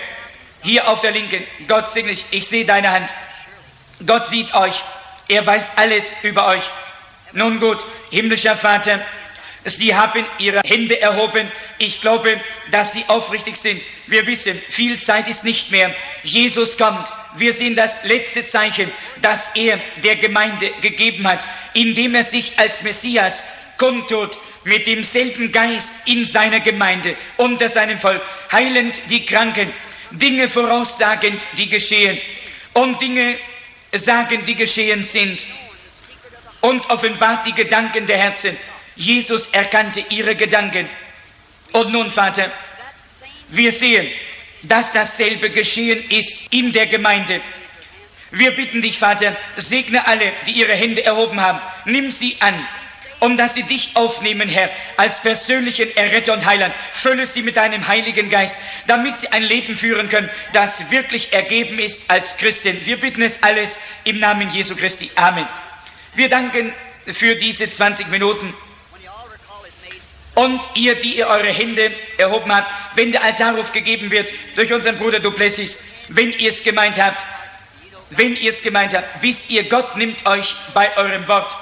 [0.62, 3.10] hier auf der Linken, Gott segne dich, ich sehe deine Hand.
[4.06, 4.82] Gott sieht euch,
[5.28, 6.64] er weiß alles über euch.
[7.32, 7.78] Nun gut,
[8.10, 9.00] himmlischer Vater,
[9.64, 11.50] Sie haben Ihre Hände erhoben.
[11.78, 13.82] Ich glaube, dass Sie aufrichtig sind.
[14.06, 15.94] Wir wissen, viel Zeit ist nicht mehr.
[16.22, 17.06] Jesus kommt.
[17.36, 21.44] Wir sehen das letzte Zeichen, das er der Gemeinde gegeben hat,
[21.74, 23.44] indem er sich als Messias
[23.76, 29.72] kundtut mit demselben Geist in seiner Gemeinde, unter seinem Volk, heilend die Kranken,
[30.10, 32.18] Dinge voraussagend, die geschehen
[32.72, 33.36] und Dinge
[33.92, 35.40] sagen, die geschehen sind
[36.60, 38.56] und offenbart die Gedanken der Herzen.
[38.96, 40.88] Jesus erkannte ihre Gedanken.
[41.72, 42.50] Und nun, Vater,
[43.48, 44.08] wir sehen,
[44.62, 47.40] dass dasselbe geschehen ist in der Gemeinde.
[48.32, 51.60] Wir bitten dich, Vater, segne alle, die ihre Hände erhoben haben.
[51.84, 52.54] Nimm sie an,
[53.20, 56.74] um dass sie dich aufnehmen, Herr, als persönlichen Erretter und Heiland.
[56.92, 58.56] Fülle sie mit deinem Heiligen Geist,
[58.86, 62.80] damit sie ein Leben führen können, das wirklich ergeben ist als Christin.
[62.84, 65.10] Wir bitten es alles im Namen Jesu Christi.
[65.16, 65.46] Amen.
[66.14, 66.72] Wir danken
[67.12, 68.52] für diese 20 Minuten.
[70.34, 74.96] Und ihr, die ihr eure Hände erhoben habt, wenn der Altarruf gegeben wird durch unseren
[74.96, 77.24] Bruder Duplessis, wenn ihr es gemeint habt,
[78.10, 81.54] wenn ihr es gemeint habt, wisst ihr, Gott nimmt euch bei eurem Wort.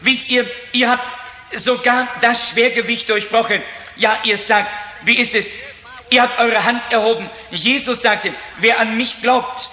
[0.00, 1.06] Wisst ihr, ihr habt
[1.54, 3.62] sogar das Schwergewicht durchbrochen.
[3.96, 4.70] Ja, ihr sagt,
[5.04, 5.48] wie ist es?
[6.10, 7.28] Ihr habt eure Hand erhoben.
[7.50, 9.70] Jesus sagte, wer an mich glaubt,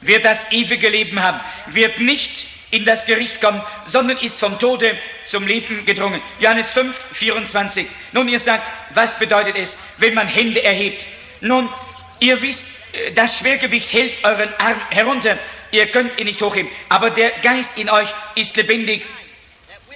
[0.00, 4.96] wird das ewige Leben haben, wird nicht in das Gericht kommen, sondern ist vom Tode
[5.24, 6.20] zum Leben gedrungen.
[6.40, 7.86] Johannes 5, 24.
[8.12, 11.06] Nun, ihr sagt, was bedeutet es, wenn man Hände erhebt?
[11.40, 11.68] Nun,
[12.20, 15.38] ihr wisst, äh, das Schwergewicht hält euren Arm herunter.
[15.70, 16.70] Ihr könnt ihn nicht hochheben.
[16.88, 19.02] Aber der Geist in euch ist lebendig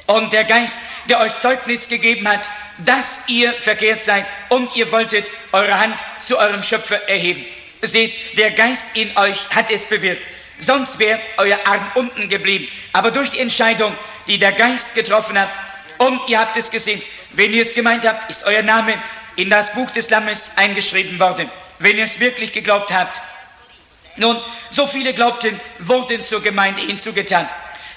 [0.08, 0.76] und der Geist,
[1.08, 6.38] der euch Zeugnis gegeben hat, dass ihr verkehrt seid und ihr wolltet eure Hand zu
[6.38, 7.44] eurem Schöpfer erheben.
[7.82, 10.22] Seht, der Geist in euch hat es bewirkt.
[10.60, 12.68] Sonst wäre euer Arm unten geblieben.
[12.92, 13.92] Aber durch die Entscheidung,
[14.26, 15.50] die der Geist getroffen hat,
[15.98, 17.02] und ihr habt es gesehen,
[17.32, 18.94] wenn ihr es gemeint habt, ist euer Name
[19.36, 21.50] in das Buch des Lammes eingeschrieben worden.
[21.80, 23.20] Wenn ihr es wirklich geglaubt habt.
[24.16, 27.48] Nun, so viele glaubten, wurden zur Gemeinde hinzugetan.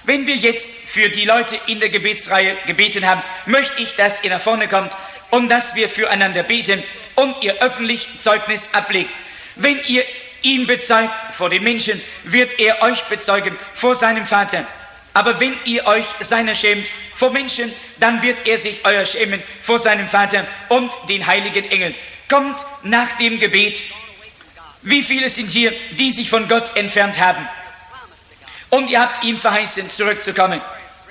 [0.03, 4.31] Wenn wir jetzt für die Leute in der Gebetsreihe gebeten haben, möchte ich, dass ihr
[4.31, 4.91] nach vorne kommt
[5.29, 6.83] und dass wir füreinander beten
[7.15, 9.11] und ihr öffentlich Zeugnis ablegt.
[9.55, 10.03] Wenn ihr
[10.41, 14.65] ihn bezeugt vor den Menschen, wird er euch bezeugen vor seinem Vater.
[15.13, 19.77] Aber wenn ihr euch seiner schämt vor Menschen, dann wird er sich euer schämen vor
[19.77, 21.93] seinem Vater und den heiligen Engeln.
[22.27, 23.81] Kommt nach dem Gebet.
[24.81, 27.47] Wie viele sind hier, die sich von Gott entfernt haben?
[28.71, 30.59] Und ihr habt ihm verheißen, zurückzukommen.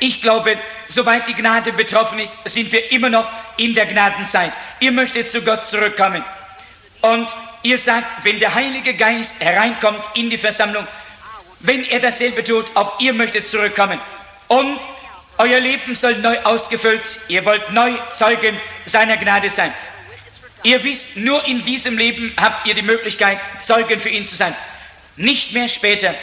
[0.00, 0.58] Ich glaube,
[0.88, 4.52] soweit die Gnade betroffen ist, sind wir immer noch in der Gnadenzeit.
[4.80, 6.24] Ihr möchtet zu Gott zurückkommen.
[7.02, 7.28] Und
[7.62, 10.86] ihr sagt, wenn der Heilige Geist hereinkommt in die Versammlung,
[11.60, 14.00] wenn er dasselbe tut, auch ihr möchtet zurückkommen.
[14.48, 14.80] Und
[15.36, 19.72] euer Leben soll neu ausgefüllt, ihr wollt neu Zeugen seiner Gnade sein.
[20.62, 24.54] Ihr wisst, nur in diesem Leben habt ihr die Möglichkeit, Zeugen für ihn zu sein.
[25.16, 26.14] Nicht mehr später.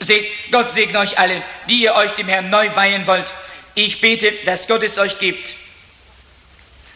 [0.00, 3.32] Seht, Gott segne euch alle, die ihr euch dem Herrn neu weihen wollt.
[3.74, 5.54] Ich bete, dass Gott es euch gibt.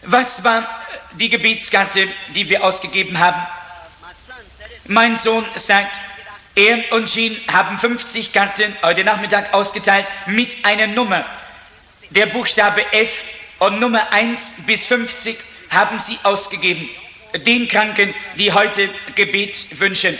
[0.01, 0.67] Was war
[1.13, 3.41] die Gebetskarte, die wir ausgegeben haben?
[4.85, 5.91] Mein Sohn sagt,
[6.55, 11.25] er und Jean haben 50 Karten heute Nachmittag ausgeteilt mit einer Nummer.
[12.09, 13.11] Der Buchstabe F
[13.59, 15.37] und Nummer 1 bis 50
[15.69, 16.89] haben sie ausgegeben.
[17.45, 20.17] Den Kranken, die heute Gebet wünschen.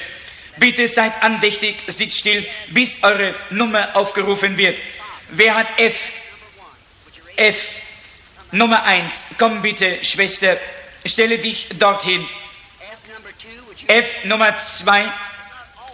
[0.57, 4.77] Bitte seid andächtig, sitzt still, bis eure Nummer aufgerufen wird.
[5.29, 5.95] Wer hat F?
[7.35, 7.57] F.
[8.51, 9.35] Nummer 1.
[9.37, 10.57] Komm bitte, Schwester,
[11.05, 12.25] stelle dich dorthin.
[13.87, 15.05] F Nummer 2.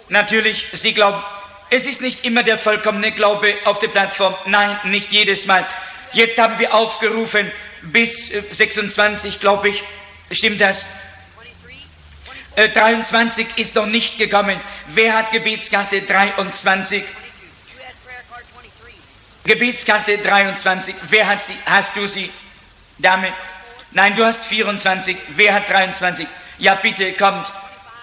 [0.10, 1.22] Natürlich, Sie glauben,
[1.70, 4.36] es ist nicht immer der vollkommene Glaube auf der Plattform.
[4.46, 5.66] Nein, nicht jedes Mal.
[6.14, 7.50] Jetzt haben wir aufgerufen
[7.82, 9.84] bis 26, glaube ich.
[10.32, 10.86] Stimmt das?
[12.56, 14.60] 23 äh, ist noch nicht gekommen.
[14.88, 17.04] Wer hat Gebetskarte 23?
[19.44, 20.96] Gebetskarte 23.
[21.10, 21.56] Wer hat sie?
[21.66, 22.30] Hast du sie?
[22.98, 23.34] Dame?
[23.92, 25.18] Nein, du hast 24.
[25.30, 26.28] Wer hat 23?
[26.60, 27.52] Ja, bitte, kommt.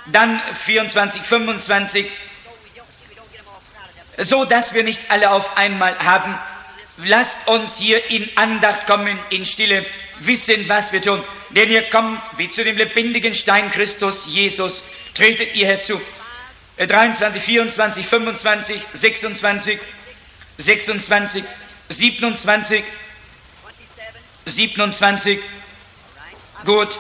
[0.07, 2.11] Dann 24, 25.
[4.19, 6.37] So, dass wir nicht alle auf einmal haben.
[7.05, 9.87] Lasst uns hier in Andacht kommen, in Stille,
[10.21, 11.23] wissen, was wir tun.
[11.51, 14.91] Denn ihr kommt wie zu dem lebendigen Stein Christus, Jesus.
[15.15, 16.01] Tretet ihr herzu.
[16.77, 19.79] 23, 24, 25, 26,
[20.59, 21.45] 26,
[21.89, 22.85] 27,
[24.45, 25.41] 27.
[26.65, 26.99] Gut.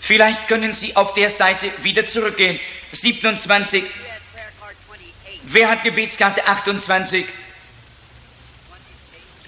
[0.00, 2.58] Vielleicht können Sie auf der Seite wieder zurückgehen.
[2.92, 3.84] 27.
[5.42, 7.26] Wer hat Gebetskarte 28?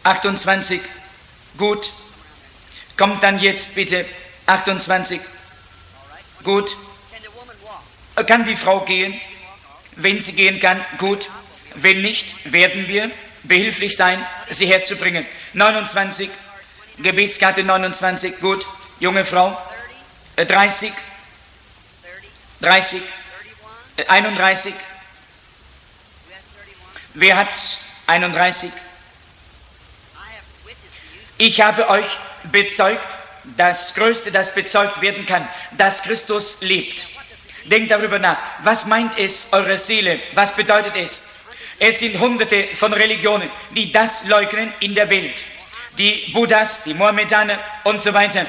[0.04, 0.80] 28.
[1.56, 1.92] Gut.
[2.96, 4.04] Kommt dann jetzt bitte.
[4.46, 5.20] 28.
[6.42, 6.76] Gut.
[8.26, 9.18] Kann die Frau gehen?
[9.96, 11.30] Wenn sie gehen kann, gut.
[11.74, 13.10] Wenn nicht, werden wir
[13.44, 15.26] behilflich sein, sie herzubringen.
[15.54, 16.30] 29.
[16.98, 18.40] Gebetskarte 29.
[18.40, 18.66] Gut.
[18.98, 19.56] Junge Frau.
[20.36, 20.92] 30.
[22.60, 23.02] 30.
[24.08, 24.74] 31.
[27.14, 27.56] Wer hat
[28.06, 28.70] 31?
[31.40, 32.04] Ich habe euch
[32.52, 33.00] bezeugt,
[33.56, 37.06] das Größte, das bezeugt werden kann, dass Christus lebt.
[37.64, 38.36] Denkt darüber nach.
[38.62, 40.20] Was meint es, eure Seele?
[40.34, 41.22] Was bedeutet es?
[41.78, 45.42] Es sind hunderte von Religionen, die das leugnen in der Welt.
[45.96, 48.44] Die Buddhas, die Mohammedaner und so weiter.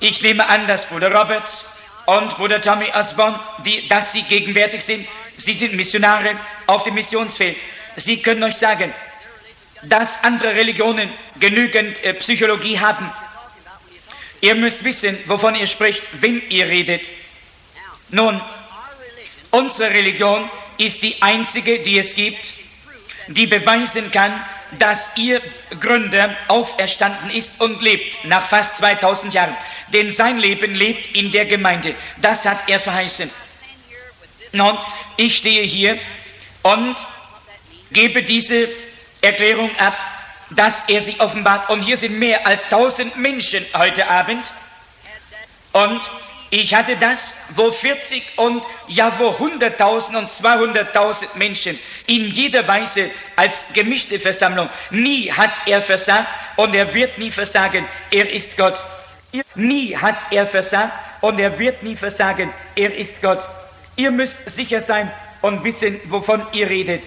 [0.00, 5.06] Ich nehme an, dass Bruder Roberts und Bruder Tommy Osborne, die, dass sie gegenwärtig sind.
[5.36, 6.30] Sie sind Missionare
[6.66, 7.56] auf dem Missionsfeld.
[7.94, 8.92] Sie können euch sagen,
[9.82, 13.10] dass andere Religionen genügend äh, Psychologie haben.
[14.40, 17.08] Ihr müsst wissen, wovon ihr spricht, wenn ihr redet.
[18.08, 18.40] Nun,
[19.50, 22.54] unsere Religion ist die einzige, die es gibt,
[23.28, 24.32] die beweisen kann,
[24.78, 25.42] dass ihr
[25.80, 29.56] Gründer auferstanden ist und lebt nach fast 2000 Jahren.
[29.92, 31.94] Denn sein Leben lebt in der Gemeinde.
[32.18, 33.30] Das hat er verheißen.
[34.52, 34.78] Nun,
[35.16, 35.98] ich stehe hier
[36.62, 36.96] und
[37.92, 38.68] gebe diese
[39.20, 39.96] Erklärung ab,
[40.50, 41.70] dass er sich offenbart.
[41.70, 44.52] Und hier sind mehr als tausend Menschen heute Abend.
[45.72, 46.00] Und
[46.52, 53.08] ich hatte das, wo 40 und ja, wo 100.000 und 200.000 Menschen in jeder Weise
[53.36, 54.68] als gemischte Versammlung.
[54.90, 57.84] Nie hat er versagt und er wird nie versagen.
[58.10, 58.82] Er ist Gott.
[59.54, 62.52] Nie hat er versagt und er wird nie versagen.
[62.74, 63.40] Er ist Gott.
[63.94, 65.08] Ihr müsst sicher sein
[65.42, 67.04] und wissen, wovon ihr redet.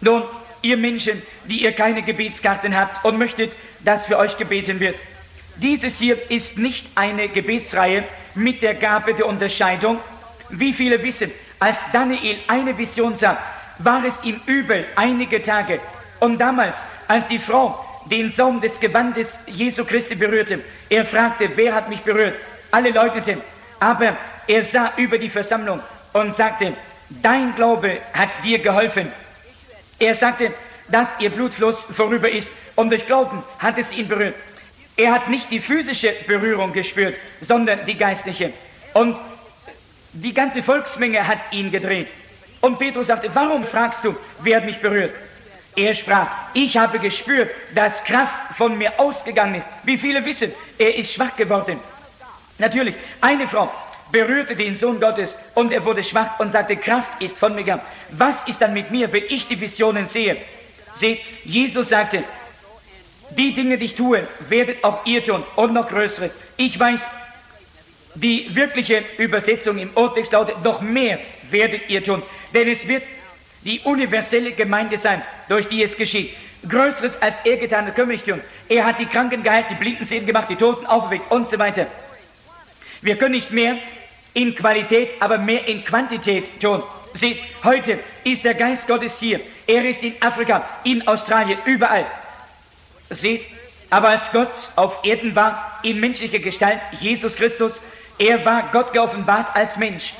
[0.00, 0.22] Nun,
[0.62, 4.96] ihr Menschen, die ihr keine Gebetskarten habt und möchtet, dass für euch gebeten wird.
[5.56, 9.98] Dieses hier ist nicht eine Gebetsreihe mit der Gabe der Unterscheidung.
[10.50, 13.38] Wie viele wissen, als Daniel eine Vision sah,
[13.78, 15.80] war es ihm übel einige Tage.
[16.20, 16.76] Und damals,
[17.08, 20.60] als die Frau den Saum des Gewandes Jesu Christi berührte.
[20.88, 22.34] Er fragte, wer hat mich berührt?
[22.70, 23.40] Alle leugneten.
[23.80, 25.80] Aber er sah über die Versammlung
[26.12, 26.72] und sagte,
[27.22, 29.10] dein Glaube hat dir geholfen.
[29.98, 30.52] Er sagte,
[30.88, 34.34] dass ihr Blutfluss vorüber ist und durch Glauben hat es ihn berührt.
[34.96, 38.52] Er hat nicht die physische Berührung gespürt, sondern die geistliche.
[38.94, 39.16] Und
[40.12, 42.08] die ganze Volksmenge hat ihn gedreht.
[42.60, 45.12] Und Petrus sagte, warum fragst du, wer hat mich berührt?
[45.76, 49.66] Er sprach, ich habe gespürt, dass Kraft von mir ausgegangen ist.
[49.84, 51.78] Wie viele wissen, er ist schwach geworden.
[52.58, 53.72] Natürlich, eine Frau
[54.10, 57.82] berührte den Sohn Gottes und er wurde schwach und sagte, Kraft ist von mir gegangen.
[58.10, 60.36] Was ist dann mit mir, wenn ich die Visionen sehe?
[60.94, 62.24] Seht, Jesus sagte,
[63.30, 66.32] die Dinge, die ich tue, werdet auch ihr tun und noch größeres.
[66.56, 67.00] Ich weiß,
[68.14, 71.18] die wirkliche Übersetzung im Urtext lautet, noch mehr
[71.50, 72.22] werdet ihr tun,
[72.54, 73.02] denn es wird
[73.64, 76.34] die universelle Gemeinde sein, durch die es geschieht.
[76.66, 78.40] Größeres als er getan hat, können wir nicht tun.
[78.68, 81.86] Er hat die Kranken geheilt, die Blinden sehen gemacht, die Toten aufgeweckt und so weiter.
[83.02, 83.76] Wir können nicht mehr
[84.38, 86.80] in Qualität, aber mehr in Quantität tun.
[87.14, 89.40] Seht, heute ist der Geist Gottes hier.
[89.66, 92.06] Er ist in Afrika, in Australien, überall.
[93.10, 93.46] Seht,
[93.90, 97.80] aber als Gott auf Erden war, in menschlicher Gestalt, Jesus Christus,
[98.16, 100.14] er war Gott geoffenbart als Mensch.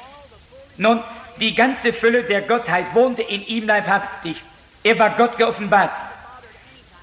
[0.78, 1.00] Nun,
[1.38, 4.42] die ganze Fülle der Gottheit wohnte in ihm leibhaftig.
[4.82, 5.92] Er war Gott geoffenbart.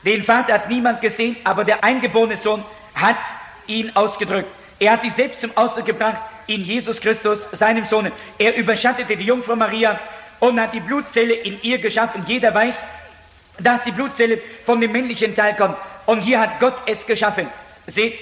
[0.04, 2.64] Den Vater hat niemand gesehen, aber der eingeborene Sohn
[2.94, 3.18] hat
[3.68, 4.50] ihn ausgedrückt.
[4.80, 8.12] Er hat sich selbst zum Ausdruck gebracht in Jesus Christus, seinem Sohn.
[8.38, 10.00] Er überschattete die Jungfrau Maria
[10.40, 12.24] und hat die Blutzelle in ihr geschaffen.
[12.28, 12.76] Jeder weiß,
[13.60, 15.78] dass die Blutzelle von dem männlichen Teil kommt.
[16.06, 17.48] Und hier hat Gott es geschaffen.
[17.88, 18.20] Seht,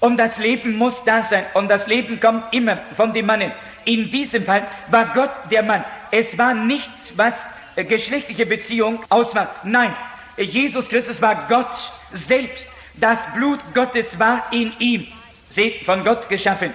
[0.00, 1.44] und das Leben muss da sein.
[1.54, 3.50] Und das Leben kommt immer von dem Mann.
[3.84, 5.84] In diesem Fall war Gott der Mann.
[6.10, 7.34] Es war nichts, was
[7.76, 9.64] geschlechtliche Beziehung ausmacht.
[9.64, 9.94] Nein,
[10.36, 11.70] Jesus Christus war Gott
[12.12, 12.68] selbst.
[12.94, 15.06] Das Blut Gottes war in ihm.
[15.50, 16.72] Seht, von Gott geschaffen.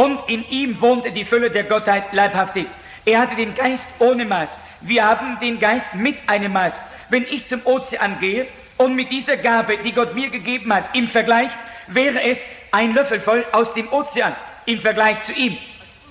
[0.00, 2.66] Und in ihm wohnte die Fülle der Gottheit leibhaftig.
[3.04, 4.48] Er hatte den Geist ohne Maß.
[4.80, 6.72] Wir haben den Geist mit einem Maß.
[7.10, 8.46] Wenn ich zum Ozean gehe
[8.78, 11.50] und mit dieser Gabe, die Gott mir gegeben hat, im Vergleich,
[11.88, 12.38] wäre es
[12.70, 14.34] ein Löffel voll aus dem Ozean
[14.64, 15.58] im Vergleich zu ihm.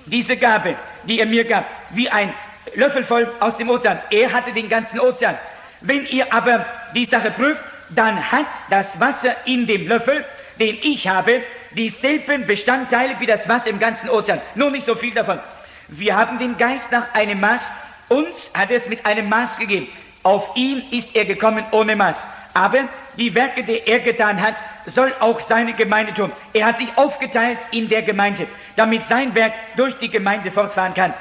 [0.05, 0.75] Diese Gabe,
[1.05, 2.31] die er mir gab, wie ein
[2.75, 3.97] Löffel voll aus dem Ozean.
[4.11, 5.35] Er hatte den ganzen Ozean.
[5.81, 6.63] Wenn ihr aber
[6.93, 10.23] die Sache prüft, dann hat das Wasser in dem Löffel,
[10.59, 11.41] den ich habe,
[11.71, 14.41] dieselben Bestandteile wie das Wasser im ganzen Ozean.
[14.55, 15.39] Nur nicht so viel davon.
[15.87, 17.61] Wir haben den Geist nach einem Maß,
[18.09, 19.87] uns hat es mit einem Maß gegeben.
[20.23, 22.17] Auf ihn ist er gekommen ohne Maß.
[22.53, 22.79] Aber
[23.17, 24.55] die Werke, die er getan hat,
[24.85, 26.31] soll auch seine Gemeinde tun.
[26.53, 31.13] Er hat sich aufgeteilt in der Gemeinde, damit sein Werk durch die Gemeinde fortfahren kann.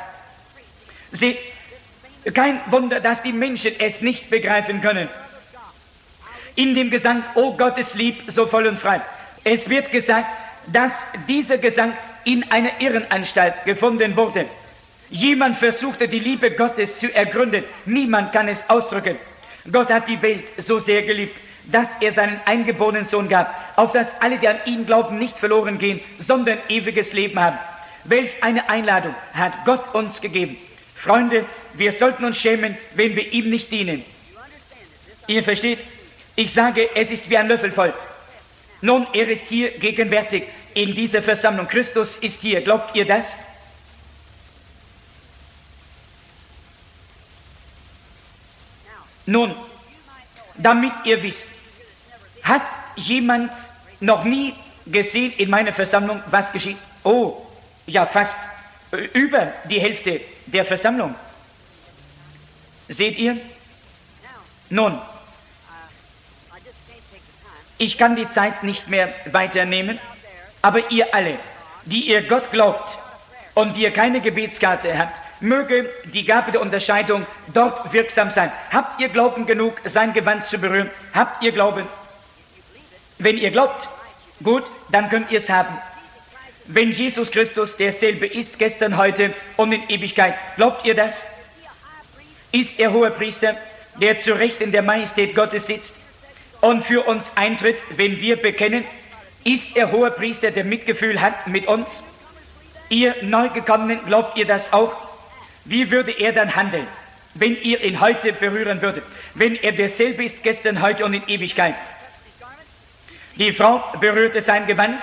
[1.12, 1.38] Seht,
[2.34, 5.09] kein Wunder, dass die Menschen es nicht begreifen können.
[6.55, 9.01] In dem Gesang, O Gott ist lieb, so voll und frei.
[9.51, 10.26] Es wird gesagt,
[10.66, 10.92] dass
[11.26, 11.94] dieser Gesang
[12.24, 14.44] in einer Irrenanstalt gefunden wurde.
[15.09, 17.64] Jemand versuchte die Liebe Gottes zu ergründen.
[17.86, 19.16] Niemand kann es ausdrücken.
[19.72, 21.34] Gott hat die Welt so sehr geliebt,
[21.64, 25.78] dass er seinen eingeborenen Sohn gab, auf dass alle, die an ihn glauben, nicht verloren
[25.78, 27.59] gehen, sondern ewiges Leben haben.
[28.05, 30.59] Welch eine Einladung hat Gott uns gegeben.
[30.94, 34.05] Freunde, wir sollten uns schämen, wenn wir ihm nicht dienen.
[35.26, 35.78] Ihr versteht?
[36.36, 37.94] Ich sage, es ist wie ein Löffel voll.
[38.81, 41.66] Nun, er ist hier gegenwärtig in dieser Versammlung.
[41.66, 42.61] Christus ist hier.
[42.61, 43.24] Glaubt ihr das?
[49.26, 49.55] Nun,
[50.57, 51.45] damit ihr wisst,
[52.43, 52.62] hat
[52.97, 53.53] jemand
[54.01, 54.55] noch nie
[54.87, 56.79] gesehen in meiner Versammlung, was geschieht?
[57.03, 57.47] Oh,
[57.87, 58.37] ja, fast
[59.12, 61.14] über die Hälfte der Versammlung.
[62.89, 63.37] Seht ihr?
[64.70, 64.99] Nun,
[67.79, 69.99] ich kann die Zeit nicht mehr weiternehmen,
[70.62, 71.39] aber ihr alle,
[71.85, 72.99] die ihr Gott glaubt
[73.55, 77.24] und die ihr keine Gebetskarte habt, möge die Gabe der Unterscheidung
[77.55, 78.51] dort wirksam sein.
[78.72, 80.91] Habt ihr Glauben genug, sein Gewand zu berühren?
[81.14, 81.87] Habt ihr Glauben?
[83.18, 83.89] Wenn ihr glaubt,
[84.43, 85.76] gut, dann könnt ihr es haben.
[86.66, 91.22] Wenn Jesus Christus derselbe ist, gestern, heute und in Ewigkeit, glaubt ihr das?
[92.51, 93.57] Ist er hoher Priester,
[94.01, 95.95] der zu Recht in der Majestät Gottes sitzt
[96.61, 98.84] und für uns eintritt, wenn wir bekennen?
[99.44, 101.86] Ist er hoher Priester, der Mitgefühl hat mit uns?
[102.88, 104.92] Ihr Neugekommenen, glaubt ihr das auch?
[105.64, 106.86] Wie würde er dann handeln,
[107.34, 109.04] wenn ihr ihn heute berühren würdet?
[109.34, 111.74] Wenn er derselbe ist gestern, heute und in Ewigkeit.
[113.36, 115.00] Die Frau berührte sein Gewand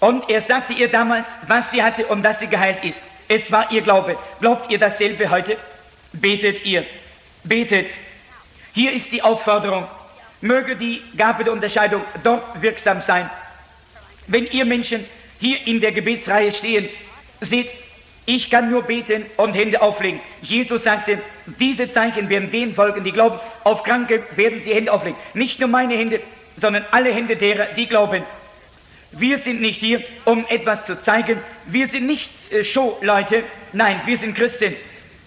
[0.00, 3.02] und er sagte ihr damals, was sie hatte und dass sie geheilt ist.
[3.26, 4.18] Es war ihr Glaube.
[4.40, 5.56] Glaubt ihr dasselbe heute?
[6.12, 6.84] Betet ihr.
[7.42, 7.86] Betet.
[8.74, 9.86] Hier ist die Aufforderung.
[10.40, 13.30] Möge die Gabe der Unterscheidung dort wirksam sein.
[14.26, 15.04] Wenn ihr Menschen
[15.38, 16.88] hier in der Gebetsreihe stehen,
[17.40, 17.70] seht,
[18.26, 20.20] ich kann nur beten und Hände auflegen.
[20.42, 21.18] Jesus sagte,
[21.60, 23.38] diese Zeichen werden denen folgen, die glauben.
[23.64, 25.18] Auf Kranke werden sie Hände auflegen.
[25.34, 26.20] Nicht nur meine Hände,
[26.60, 28.22] sondern alle Hände derer, die glauben.
[29.12, 31.38] Wir sind nicht hier, um etwas zu zeigen.
[31.66, 33.44] Wir sind nicht äh, Showleute.
[33.72, 34.74] Nein, wir sind Christen.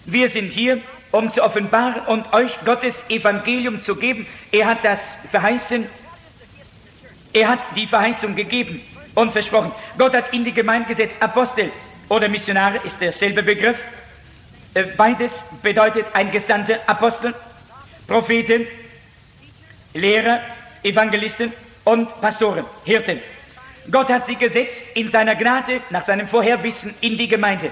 [0.04, 0.80] Wir sind hier,
[1.12, 4.26] um zu offenbaren und euch Gottes Evangelium zu geben.
[4.52, 4.98] Er hat das
[5.30, 5.86] verheißen.
[7.32, 8.80] Er hat die Verheißung gegeben
[9.14, 9.72] und versprochen.
[9.96, 11.72] Gott hat in die Gemeinde gesetzt, Apostel
[12.08, 13.76] oder Missionare ist derselbe Begriff.
[14.74, 15.32] Äh, beides
[15.62, 17.34] bedeutet ein Gesandter, Apostel,
[18.06, 18.66] Propheten,
[19.94, 20.40] Lehrer,
[20.82, 21.52] Evangelisten
[21.84, 23.20] und Pastoren, Hirten.
[23.90, 27.70] Gott hat sie gesetzt in seiner Gnade, nach seinem Vorherwissen in die Gemeinde.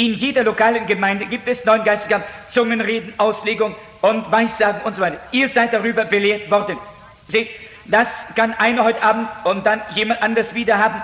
[0.00, 5.18] In jeder lokalen Gemeinde gibt es neun Geistesgaben, Zungenreden, Auslegung und Weissagen und so weiter.
[5.30, 6.78] Ihr seid darüber belehrt worden.
[7.28, 7.50] Seht,
[7.84, 11.02] das kann einer heute Abend und dann jemand anders wieder haben.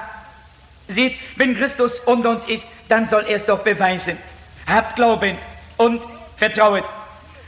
[0.88, 4.16] Seht, wenn Christus unter uns ist, dann soll er es doch beweisen.
[4.66, 5.36] Habt Glauben
[5.76, 6.01] und
[6.38, 6.84] vertrauet.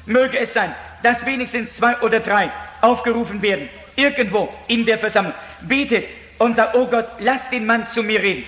[0.04, 2.50] Möge es sein, dass wenigstens zwei oder drei
[2.82, 5.32] aufgerufen werden, irgendwo in der Versammlung.
[5.62, 8.44] Betet und sagt, oh Gott, lass den Mann zu mir reden.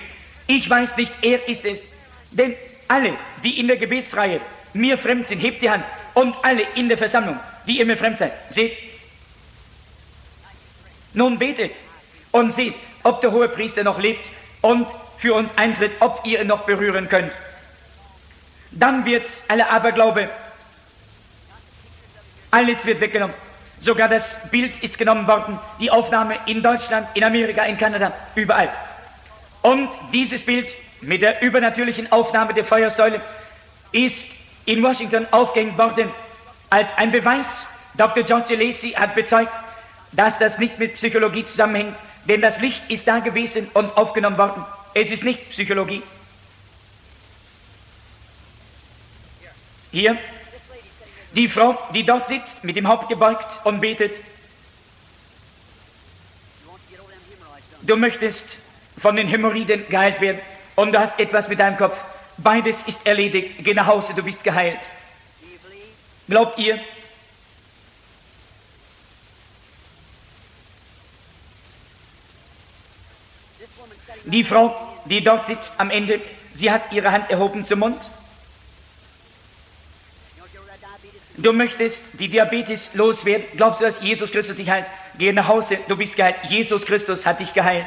[0.46, 1.80] Ich weiß nicht, er ist es.
[2.32, 2.54] Denn
[2.90, 3.14] alle,
[3.44, 4.40] die in der Gebetsreihe
[4.74, 5.84] mir fremd sind, hebt die Hand.
[6.14, 8.76] Und alle in der Versammlung, die ihr mir fremd seid, seht.
[11.14, 11.72] Nun betet
[12.32, 12.74] und seht,
[13.04, 14.24] ob der hohe Priester noch lebt
[14.60, 14.86] und
[15.18, 17.32] für uns eintritt, ob ihr ihn noch berühren könnt.
[18.72, 20.28] Dann wird alle Aberglaube,
[22.50, 23.34] alles wird weggenommen.
[23.80, 28.70] Sogar das Bild ist genommen worden, die Aufnahme in Deutschland, in Amerika, in Kanada, überall.
[29.62, 30.68] Und dieses Bild
[31.00, 33.20] mit der übernatürlichen Aufnahme der Feuersäule
[33.92, 34.26] ist
[34.66, 36.10] in Washington aufgehängt worden
[36.68, 37.46] als ein Beweis.
[37.94, 38.22] Dr.
[38.22, 39.52] George Lacey hat bezeugt,
[40.12, 44.64] dass das nicht mit Psychologie zusammenhängt, denn das Licht ist da gewesen und aufgenommen worden.
[44.94, 46.02] Es ist nicht Psychologie.
[49.92, 50.16] Hier
[51.34, 54.12] die Frau, die dort sitzt, mit dem Haupt gebeugt und betet.
[57.82, 58.46] Du möchtest
[59.00, 60.40] von den Hämorrhoiden geheilt werden
[60.80, 61.96] und du hast etwas mit deinem Kopf.
[62.38, 63.56] Beides ist erledigt.
[63.58, 64.80] Geh nach Hause, du bist geheilt.
[66.26, 66.78] Glaubt ihr?
[74.24, 74.74] Die Frau,
[75.04, 76.20] die dort sitzt am Ende,
[76.54, 78.00] sie hat ihre Hand erhoben zum Mund.
[81.36, 83.46] Du möchtest die Diabetes loswerden.
[83.56, 84.86] Glaubst du, dass Jesus Christus dich heilt?
[85.18, 86.36] Geh nach Hause, du bist geheilt.
[86.48, 87.86] Jesus Christus hat dich geheilt.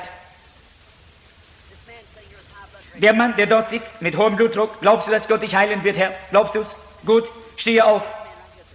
[2.96, 5.98] Der Mann, der dort sitzt mit hohem Blutdruck, glaubst du, dass Gott dich heilen wird,
[5.98, 6.14] Herr?
[6.30, 6.68] Glaubst du es?
[7.06, 7.28] Gut,
[7.58, 8.04] stehe auf.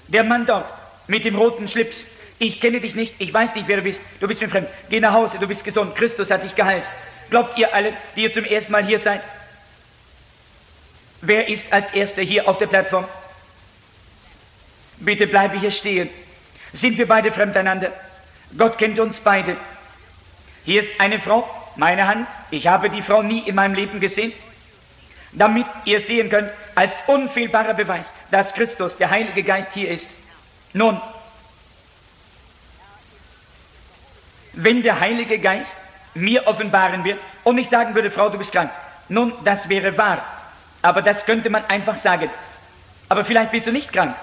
[0.09, 0.67] Der Mann dort
[1.07, 2.05] mit dem roten Schlips,
[2.39, 4.69] ich kenne dich nicht, ich weiß nicht, wer du bist, du bist mir fremd.
[4.89, 6.85] Geh nach Hause, du bist gesund, Christus hat dich geheilt.
[7.31, 9.23] Glaubt ihr alle, die ihr zum ersten Mal hier seid?
[11.21, 13.07] Wer ist als Erster hier auf der Plattform?
[14.99, 16.09] Bitte bleibe hier stehen.
[16.73, 17.93] Sind wir beide fremdeinander?
[18.57, 19.57] Gott kennt uns beide.
[20.65, 21.49] Hier ist eine Frau,
[21.79, 24.33] meine Hand, ich habe die Frau nie in meinem Leben gesehen,
[25.33, 30.09] damit ihr sehen könnt, als unfehlbarer Beweis, dass Christus, der Heilige Geist, hier ist.
[30.73, 31.01] Nun,
[34.55, 35.71] wenn der Heilige Geist
[36.15, 38.71] mir offenbaren wird und ich sagen würde, Frau, du bist krank,
[39.09, 40.23] nun, das wäre wahr,
[40.83, 42.29] aber das könnte man einfach sagen.
[43.09, 44.15] Aber vielleicht bist du nicht krank.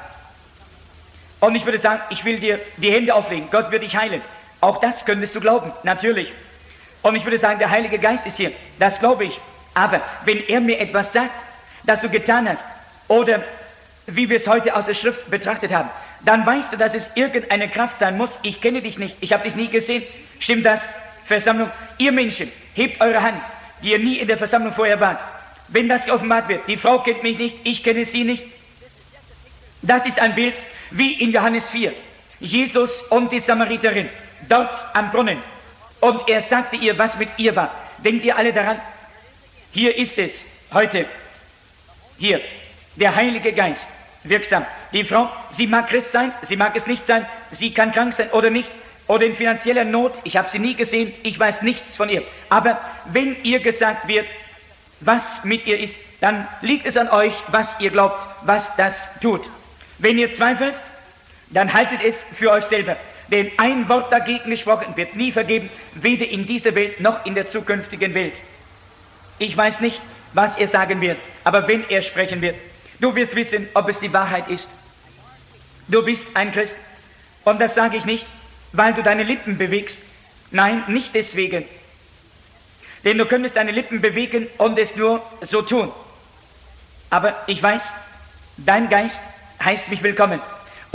[1.40, 4.22] Und ich würde sagen, ich will dir die Hände auflegen, Gott wird dich heilen.
[4.60, 6.34] Auch das könntest du glauben, natürlich.
[7.06, 8.52] Und ich würde sagen, der Heilige Geist ist hier.
[8.80, 9.40] Das glaube ich.
[9.76, 11.36] Aber wenn er mir etwas sagt,
[11.84, 12.64] das du getan hast,
[13.08, 13.44] oder
[14.08, 15.88] wie wir es heute aus der Schrift betrachtet haben,
[16.22, 18.32] dann weißt du, dass es irgendeine Kraft sein muss.
[18.42, 20.02] Ich kenne dich nicht, ich habe dich nie gesehen.
[20.40, 20.82] Stimmt das?
[21.28, 21.70] Versammlung.
[22.00, 23.40] Ihr Menschen, hebt eure Hand,
[23.84, 25.20] die ihr nie in der Versammlung vorher wart.
[25.68, 28.46] Wenn das offenbart wird, die Frau kennt mich nicht, ich kenne sie nicht.
[29.84, 30.56] Das ist ein Bild
[30.90, 31.94] wie in Johannes 4.
[32.40, 34.10] Jesus und die Samariterin
[34.50, 35.38] dort am Brunnen.
[36.06, 37.74] Und er sagte ihr, was mit ihr war.
[37.98, 38.80] Denkt ihr alle daran?
[39.72, 41.08] Hier ist es heute.
[42.20, 42.42] Hier.
[42.96, 43.88] Der Heilige Geist
[44.24, 44.64] wirksam.
[44.94, 45.28] Die Frau,
[45.58, 48.70] sie mag Christ sein, sie mag es nicht sein, sie kann krank sein oder nicht,
[49.08, 52.22] oder in finanzieller Not, ich habe sie nie gesehen, ich weiß nichts von ihr.
[52.50, 54.28] Aber wenn ihr gesagt wird,
[55.00, 59.42] was mit ihr ist, dann liegt es an euch, was ihr glaubt, was das tut.
[59.98, 60.76] Wenn ihr zweifelt,
[61.50, 62.96] dann haltet es für euch selber.
[63.28, 67.48] Denn ein Wort dagegen gesprochen wird nie vergeben, weder in dieser Welt noch in der
[67.48, 68.34] zukünftigen Welt.
[69.40, 70.00] Ich weiß nicht,
[70.34, 72.56] was er sagen wird, aber wenn er sprechen wird,
[73.00, 74.70] du wirst wissen, ob es die Wahrheit ist.
[75.88, 76.76] Du bist ein Christ.
[77.44, 78.26] Und das sage ich nicht,
[78.72, 79.98] weil du deine Lippen bewegst.
[80.52, 81.66] Nein, nicht deswegen.
[83.04, 85.92] Denn du könntest deine Lippen bewegen und es nur so tun.
[87.10, 87.84] Aber ich weiß,
[88.58, 89.20] dein Geist
[89.64, 90.40] heißt mich willkommen.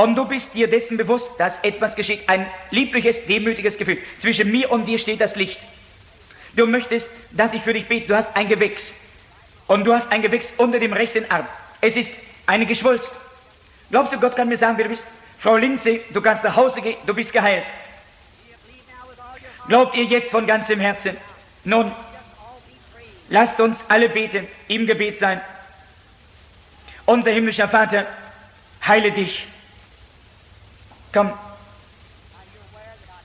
[0.00, 3.98] Und du bist dir dessen bewusst, dass etwas geschieht, ein liebliches, demütiges Gefühl.
[4.22, 5.60] Zwischen mir und dir steht das Licht.
[6.56, 8.06] Du möchtest, dass ich für dich bete.
[8.06, 8.82] Du hast ein Gewächs.
[9.66, 11.46] Und du hast ein Gewächs unter dem rechten Arm.
[11.82, 12.10] Es ist
[12.46, 13.12] eine Geschwulst.
[13.90, 15.02] Glaubst du, Gott kann mir sagen, wer du bist?
[15.38, 17.64] Frau Lindsay, du kannst nach Hause gehen, du bist geheilt.
[19.68, 21.14] Glaubt ihr jetzt von ganzem Herzen?
[21.64, 21.92] Nun,
[23.28, 25.42] lasst uns alle beten, im Gebet sein.
[27.04, 28.06] Unser himmlischer Vater,
[28.86, 29.46] heile dich.
[31.12, 31.32] Komm.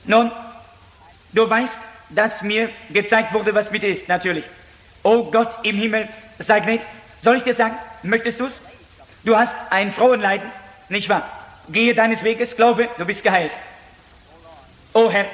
[0.05, 0.31] Nun,
[1.33, 1.77] du weißt,
[2.09, 4.45] dass mir gezeigt wurde, was mit dir ist, natürlich.
[5.03, 6.07] Oh Gott im Himmel,
[6.39, 6.85] sei gnädig.
[7.21, 8.59] Soll ich dir sagen, möchtest du es?
[9.23, 10.49] Du hast ein Frauenleiden,
[10.89, 11.27] nicht wahr?
[11.69, 13.51] Gehe deines Weges, glaube, du bist geheilt.
[14.93, 15.25] Oh Herr,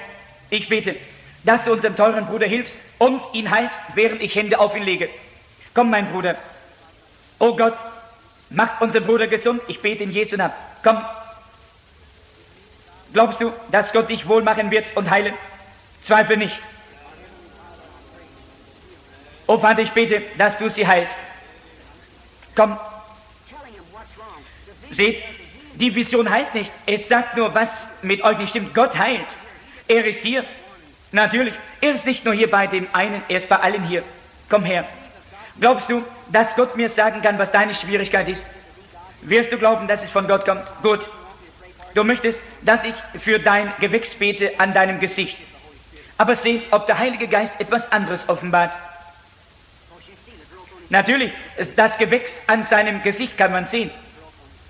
[0.49, 0.95] ich bete,
[1.43, 5.09] dass du unserem teuren Bruder hilfst und ihn heilst, während ich Hände auf ihn lege.
[5.73, 6.35] Komm, mein Bruder.
[7.39, 7.77] Oh Gott,
[8.49, 9.61] mach unseren Bruder gesund.
[9.67, 10.53] Ich bete in Jesu Namen.
[10.83, 11.01] Komm.
[13.13, 15.33] Glaubst du, dass Gott dich wohl machen wird und heilen?
[16.05, 16.55] Zweifel nicht.
[19.47, 21.15] Oh Vater, ich bete, dass du sie heilst.
[22.55, 22.77] Komm.
[24.91, 25.23] Seht,
[25.75, 26.71] die Vision heilt nicht.
[26.85, 27.69] Es sagt nur, was
[28.01, 28.73] mit euch nicht stimmt.
[28.73, 29.27] Gott heilt.
[29.87, 30.45] Er ist hier.
[31.11, 31.53] Natürlich.
[31.81, 34.03] Er ist nicht nur hier bei dem einen, er ist bei allen hier.
[34.49, 34.85] Komm her.
[35.59, 38.45] Glaubst du, dass Gott mir sagen kann, was deine Schwierigkeit ist?
[39.21, 40.63] Wirst du glauben, dass es von Gott kommt?
[40.81, 41.01] Gut.
[41.93, 45.37] Du möchtest, dass ich für dein Gewächs bete an deinem Gesicht.
[46.17, 48.71] Aber seh, ob der Heilige Geist etwas anderes offenbart.
[50.89, 51.31] Natürlich,
[51.75, 53.89] das Gewächs an seinem Gesicht kann man sehen.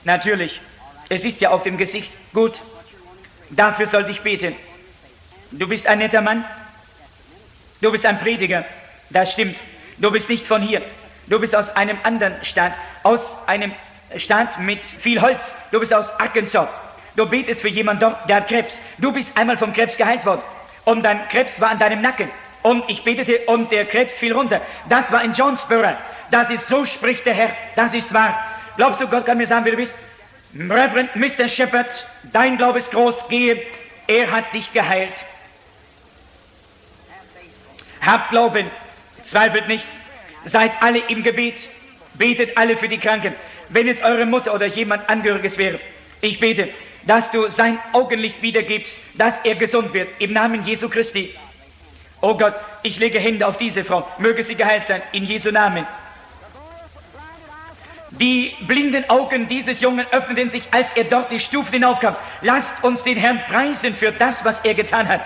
[0.03, 0.61] Natürlich.
[1.09, 2.11] Es ist ja auf dem Gesicht.
[2.33, 2.59] Gut,
[3.49, 4.55] dafür sollte ich beten.
[5.51, 6.45] Du bist ein netter Mann.
[7.81, 8.63] Du bist ein Prediger.
[9.09, 9.57] Das stimmt.
[9.97, 10.81] Du bist nicht von hier.
[11.27, 12.73] Du bist aus einem anderen Staat,
[13.03, 13.71] aus einem
[14.15, 15.39] Staat mit viel Holz.
[15.71, 16.69] Du bist aus Arkansas.
[17.15, 18.77] Du betest für jemanden der hat Krebs.
[18.97, 20.41] Du bist einmal vom Krebs geheilt worden.
[20.85, 22.29] Und dein Krebs war an deinem Nacken.
[22.63, 24.61] Und ich betete und der Krebs fiel runter.
[24.87, 25.93] Das war in Jonesboro.
[26.29, 27.49] Das ist so, spricht der Herr.
[27.75, 28.39] Das ist wahr.
[28.77, 29.93] Glaubst du, Gott kann mir sagen, wer du bist?
[30.53, 31.47] Reverend Mr.
[31.47, 33.61] Shepherd, dein Glaube ist groß, gehe,
[34.07, 35.13] er hat dich geheilt.
[38.05, 38.65] Habt Glauben,
[39.25, 39.85] zweifelt nicht,
[40.45, 41.55] seid alle im Gebet,
[42.15, 43.33] betet alle für die Kranken.
[43.69, 45.79] Wenn es eure Mutter oder jemand Angehöriges wäre,
[46.19, 46.67] ich bete,
[47.03, 51.33] dass du sein Augenlicht wiedergibst, dass er gesund wird, im Namen Jesu Christi.
[52.21, 55.85] Oh Gott, ich lege Hände auf diese Frau, möge sie geheilt sein, in Jesu Namen.
[58.11, 62.15] Die blinden Augen dieses Jungen öffneten sich, als er dort die Stufen hinaufkam.
[62.41, 65.21] Lasst uns den Herrn preisen für das, was er getan hat.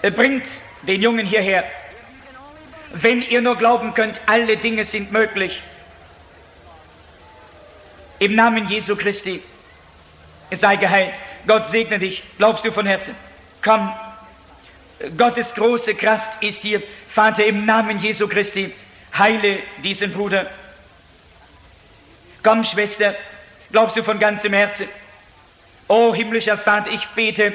[0.00, 0.44] Er bringt
[0.82, 1.64] den Jungen hierher.
[2.90, 5.62] Wenn ihr nur glauben könnt, alle Dinge sind möglich.
[8.18, 9.42] Im Namen Jesu Christi
[10.50, 11.14] sei geheilt.
[11.46, 12.22] Gott segne dich.
[12.36, 13.14] Glaubst du von Herzen?
[13.62, 13.92] Komm,
[15.16, 16.82] Gottes große Kraft ist hier.
[17.14, 18.72] Vater, im Namen Jesu Christi,
[19.16, 20.46] heile diesen Bruder.
[22.42, 23.14] Komm, Schwester,
[23.70, 24.88] glaubst du von ganzem Herzen?
[25.88, 27.54] O himmlischer Vater, ich bete,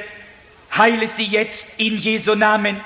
[0.76, 2.80] heile sie jetzt in Jesu Namen.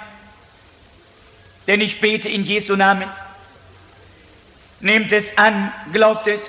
[1.67, 3.09] Denn ich bete in Jesu Namen.
[4.79, 6.41] Nehmt es an, glaubt es.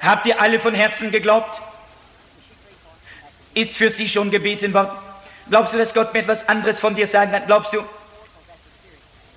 [0.00, 1.60] Habt ihr alle von Herzen geglaubt?
[3.54, 4.90] Ist für sie schon gebeten worden?
[5.48, 7.46] Glaubst du, dass Gott mir etwas anderes von dir sagen kann?
[7.46, 7.82] Glaubst du,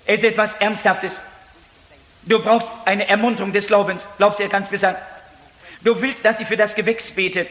[0.06, 1.14] es ist etwas Ernsthaftes?
[2.22, 4.06] Du brauchst eine Ermunterung des Glaubens.
[4.18, 4.98] Glaubst du, er kann es mir sagen?
[5.82, 7.46] Du willst, dass ich für das Gewächs bete.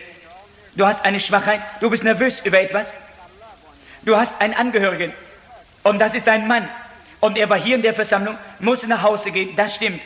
[0.76, 1.62] Du hast eine Schwachheit.
[1.82, 2.88] Du bist nervös über etwas.
[4.04, 5.14] Du hast einen Angehörigen.
[5.84, 6.68] Und das ist ein Mann.
[7.20, 9.56] Und er war hier in der Versammlung, musste nach Hause gehen.
[9.56, 10.02] Das stimmt.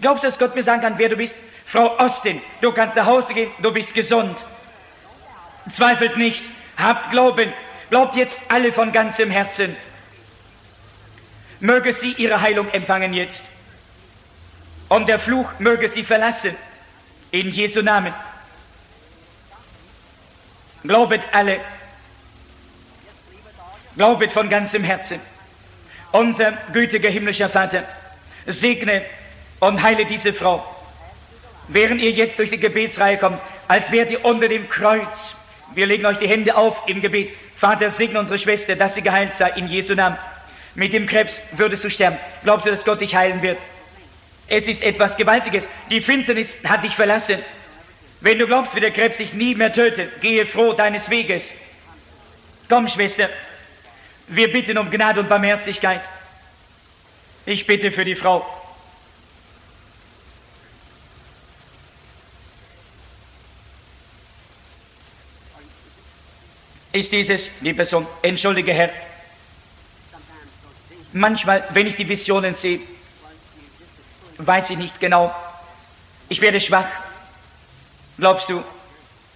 [0.00, 1.34] Glaubst du, dass Gott mir sagen kann, wer du bist?
[1.66, 4.36] Frau Austin, du kannst nach Hause gehen, du bist gesund.
[5.74, 6.44] Zweifelt nicht.
[6.76, 7.52] Habt Glauben.
[7.90, 9.76] Glaubt jetzt alle von ganzem Herzen.
[11.60, 13.42] Möge sie ihre Heilung empfangen jetzt.
[14.88, 16.54] Und der Fluch möge sie verlassen.
[17.30, 18.14] In Jesu Namen.
[20.84, 21.60] Glaubet alle.
[23.96, 25.20] Glaubet von ganzem Herzen.
[26.16, 27.84] Unser gütiger himmlischer Vater,
[28.46, 29.02] segne
[29.60, 30.64] und heile diese Frau.
[31.68, 33.38] Während ihr jetzt durch die Gebetsreihe kommt,
[33.68, 35.34] als wärt ihr unter dem Kreuz.
[35.74, 37.34] Wir legen euch die Hände auf im Gebet.
[37.58, 40.16] Vater, segne unsere Schwester, dass sie geheilt sei, in Jesu Namen.
[40.74, 42.16] Mit dem Krebs würdest du sterben.
[42.44, 43.58] Glaubst du, dass Gott dich heilen wird?
[44.48, 45.68] Es ist etwas Gewaltiges.
[45.90, 47.40] Die Finsternis hat dich verlassen.
[48.22, 51.52] Wenn du glaubst, wie der Krebs dich nie mehr tötet, gehe froh deines Weges.
[52.70, 53.28] Komm, Schwester,
[54.28, 56.02] wir bitten um Gnade und Barmherzigkeit.
[57.44, 58.44] Ich bitte für die Frau.
[66.92, 68.06] Ist dieses die Person?
[68.22, 68.90] Entschuldige, Herr.
[71.12, 72.80] Manchmal, wenn ich die Visionen sehe,
[74.38, 75.34] weiß ich nicht genau.
[76.28, 76.88] Ich werde schwach.
[78.18, 78.62] Glaubst du,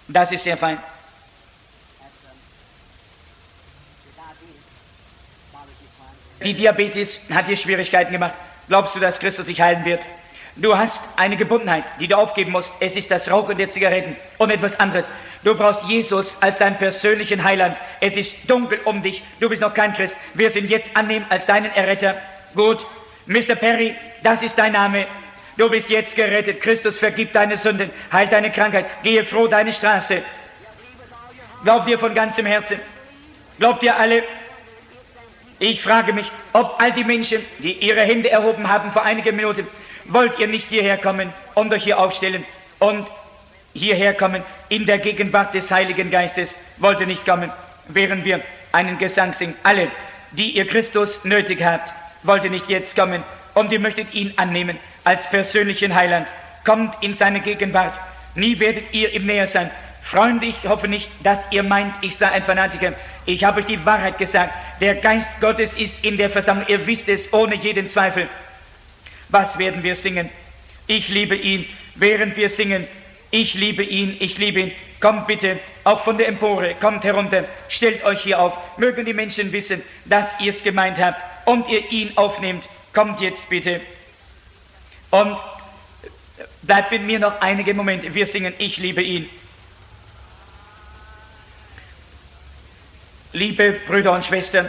[0.08, 0.78] das ist sehr fein?
[6.42, 8.34] Die Diabetes hat dir Schwierigkeiten gemacht.
[8.68, 10.00] Glaubst du, dass Christus dich heilen wird?
[10.56, 12.72] Du hast eine Gebundenheit, die du aufgeben musst.
[12.80, 15.06] Es ist das Rauchen der Zigaretten und etwas anderes.
[15.42, 17.76] Du brauchst Jesus als deinen persönlichen Heiland.
[18.00, 19.22] Es ist dunkel um dich.
[19.38, 20.16] Du bist noch kein Christ.
[20.34, 22.14] Wir sind jetzt annehmen als deinen Erretter.
[22.54, 22.84] Gut.
[23.26, 23.54] Mr.
[23.54, 25.06] Perry, das ist dein Name.
[25.56, 26.60] Du bist jetzt gerettet.
[26.60, 28.86] Christus vergibt deine Sünden, heilt deine Krankheit.
[29.02, 30.22] Gehe froh deine Straße.
[31.62, 32.80] Glaubt ihr von ganzem Herzen?
[33.58, 34.22] Glaubt ihr alle?
[35.62, 39.66] Ich frage mich, ob all die Menschen, die ihre Hände erhoben haben vor einigen Minuten,
[40.06, 42.46] wollt ihr nicht hierher kommen und euch hier aufstellen
[42.78, 43.06] und
[43.74, 46.54] hierher kommen in der Gegenwart des Heiligen Geistes?
[46.78, 47.52] Wollt ihr nicht kommen,
[47.88, 48.40] während wir
[48.72, 49.54] einen Gesang singen?
[49.62, 49.88] Alle,
[50.32, 51.92] die ihr Christus nötig habt,
[52.22, 56.26] wollt ihr nicht jetzt kommen und ihr möchtet ihn annehmen als persönlichen Heiland?
[56.64, 57.92] Kommt in seine Gegenwart.
[58.34, 59.70] Nie werdet ihr ihm näher sein.
[60.10, 62.94] Freunde, ich hoffe nicht, dass ihr meint, ich sei ein Fanatiker.
[63.26, 64.52] Ich habe euch die Wahrheit gesagt.
[64.80, 66.66] Der Geist Gottes ist in der Versammlung.
[66.66, 68.28] Ihr wisst es ohne jeden Zweifel.
[69.28, 70.28] Was werden wir singen?
[70.88, 72.88] Ich liebe ihn, während wir singen.
[73.30, 74.72] Ich liebe ihn, ich liebe ihn.
[74.98, 78.52] Kommt bitte, auch von der Empore, kommt herunter, stellt euch hier auf.
[78.78, 82.64] Mögen die Menschen wissen, dass ihr es gemeint habt und ihr ihn aufnehmt.
[82.92, 83.80] Kommt jetzt bitte.
[85.10, 85.38] Und
[86.62, 88.12] bleibt mit mir noch einige Momente.
[88.12, 89.30] Wir singen, ich liebe ihn.
[93.32, 94.68] Liebe Brüder und Schwestern,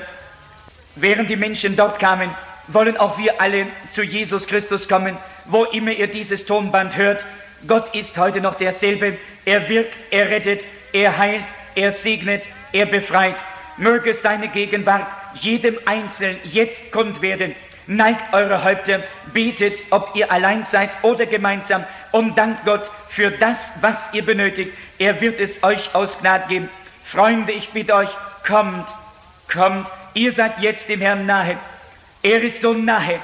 [0.95, 2.30] während die Menschen dort kamen,
[2.68, 7.26] wollen auch wir alle zu Jesus Christus kommen, wo immer ihr dieses Tonband hört.
[7.68, 9.18] Gott ist heute noch derselbe.
[9.45, 10.62] Er wirkt, er rettet,
[10.93, 11.43] er heilt,
[11.74, 13.36] er segnet, er befreit.
[13.78, 15.07] Möge seine Gegenwart
[15.39, 17.55] jedem Einzelnen jetzt kund werden.
[17.88, 18.99] Neigt eure Häupter,
[19.34, 24.72] betet, ob ihr allein seid oder gemeinsam und dankt Gott für das, was ihr benötigt.
[24.99, 26.70] Er wird es euch aus Gnade geben.
[27.12, 28.09] Freunde, ich bitte euch,
[28.46, 28.88] kommt,
[29.52, 31.58] kommt, ihr seid jetzt dem Herrn nahe.
[32.24, 33.20] Er ist so nahe.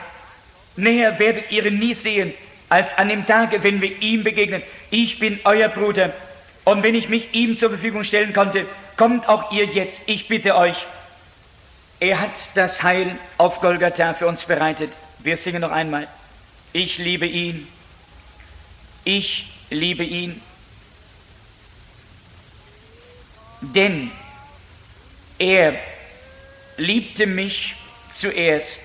[0.75, 2.33] Näher werdet ihr ihn nie sehen,
[2.69, 4.61] als an dem Tage, wenn wir ihm begegnen.
[4.91, 6.13] Ich bin euer Bruder.
[6.65, 8.65] Und wenn ich mich ihm zur Verfügung stellen konnte,
[8.97, 10.01] kommt auch ihr jetzt.
[10.05, 10.85] Ich bitte euch.
[11.99, 14.91] Er hat das Heil auf Golgatha für uns bereitet.
[15.19, 16.07] Wir singen noch einmal.
[16.73, 17.67] Ich liebe ihn.
[19.03, 20.41] Ich liebe ihn.
[23.61, 24.11] Denn
[25.39, 25.75] er
[26.77, 27.75] liebte mich
[28.13, 28.81] zuerst.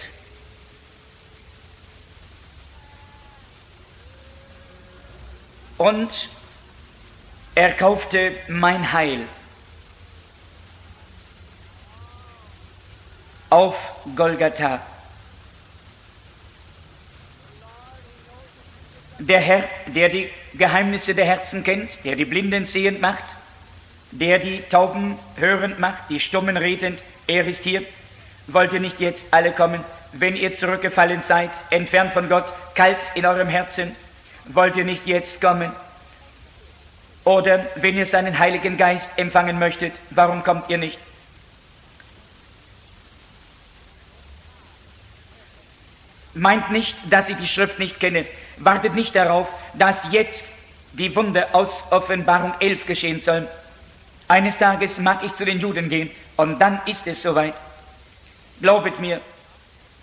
[5.79, 6.29] Und
[7.55, 9.27] er kaufte mein Heil
[13.51, 13.77] auf
[14.17, 14.81] Golgatha.
[19.19, 23.25] Der Herr, der die Geheimnisse der Herzen kennt, der die Blinden sehend macht,
[24.13, 27.83] der die Tauben hörend macht, die Stummen redend, er ist hier.
[28.47, 29.83] Wollt ihr nicht jetzt alle kommen,
[30.13, 32.45] wenn ihr zurückgefallen seid, entfernt von Gott,
[32.75, 33.97] kalt in eurem Herzen?
[34.47, 35.73] Wollt ihr nicht jetzt kommen?
[37.25, 40.99] Oder wenn ihr seinen Heiligen Geist empfangen möchtet, warum kommt ihr nicht?
[46.35, 48.27] Meint nicht, dass ich die Schrift nicht kenne.
[48.57, 50.45] Wartet nicht darauf, dass jetzt
[50.93, 53.47] die Wunder aus Offenbarung 11 geschehen sollen.
[54.29, 57.55] Eines Tages mag ich zu den Juden gehen und dann ist es soweit.
[58.61, 59.21] Glaubet mir,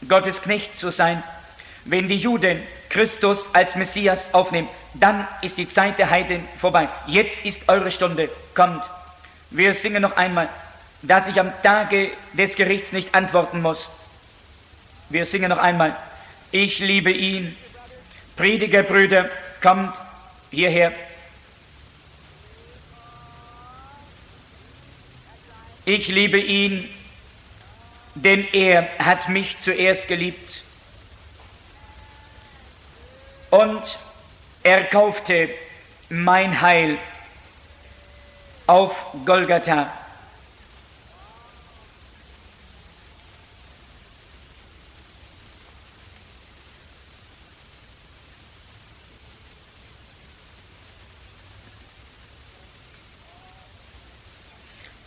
[0.08, 1.24] Gottes Knecht zu sein,
[1.86, 6.90] wenn die Juden Christus als Messias aufnehmen, dann ist die Zeit der Heiden vorbei.
[7.08, 8.30] Jetzt ist eure Stunde.
[8.56, 8.84] Kommt.
[9.52, 10.50] Wir singen noch einmal,
[11.02, 13.88] dass ich am Tage des Gerichts nicht antworten muss.
[15.10, 15.96] Wir singen noch einmal,
[16.52, 17.56] ich liebe ihn.
[18.36, 19.30] Predigerbrüder,
[19.62, 19.94] kommt
[20.52, 20.94] hierher.
[25.90, 26.88] Ich liebe ihn,
[28.14, 30.64] denn er hat mich zuerst geliebt.
[33.50, 33.98] Und
[34.62, 35.50] er kaufte
[36.10, 37.00] mein Heil
[38.68, 38.92] auf
[39.26, 39.92] Golgatha.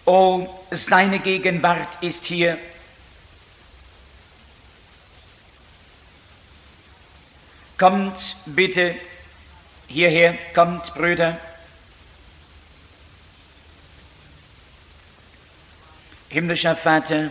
[0.04, 2.58] Oh, seine Gegenwart ist hier.
[7.78, 8.96] Kommt bitte
[9.86, 11.38] hierher, kommt Brüder.
[16.30, 17.30] Himmlischer Vater,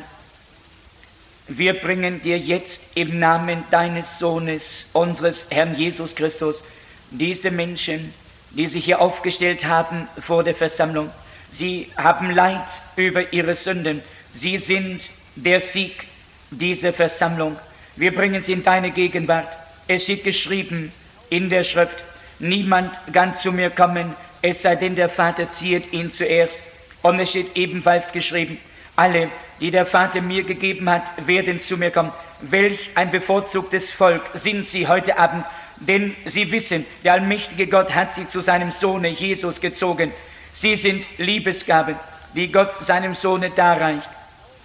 [1.48, 6.64] wir bringen dir jetzt im Namen deines Sohnes, unseres Herrn Jesus Christus,
[7.10, 8.14] diese Menschen,
[8.52, 11.12] die sich hier aufgestellt haben vor der Versammlung.
[11.54, 12.62] Sie haben Leid
[12.96, 14.02] über ihre Sünden.
[14.34, 15.02] Sie sind
[15.36, 16.04] der Sieg
[16.50, 17.58] dieser Versammlung.
[17.96, 19.48] Wir bringen sie in deine Gegenwart.
[19.88, 20.92] Es steht geschrieben
[21.30, 21.96] in der Schrift,
[22.40, 26.58] niemand kann zu mir kommen, es sei denn der Vater zieht ihn zuerst.
[27.02, 28.58] Und es steht ebenfalls geschrieben,
[28.96, 29.30] alle,
[29.60, 32.12] die der Vater mir gegeben hat, werden zu mir kommen.
[32.42, 35.46] Welch ein bevorzugtes Volk sind sie heute Abend,
[35.78, 40.12] denn sie wissen, der allmächtige Gott hat sie zu seinem Sohne Jesus gezogen.
[40.56, 41.96] Sie sind Liebesgaben,
[42.36, 44.10] die Gott seinem Sohne darreicht.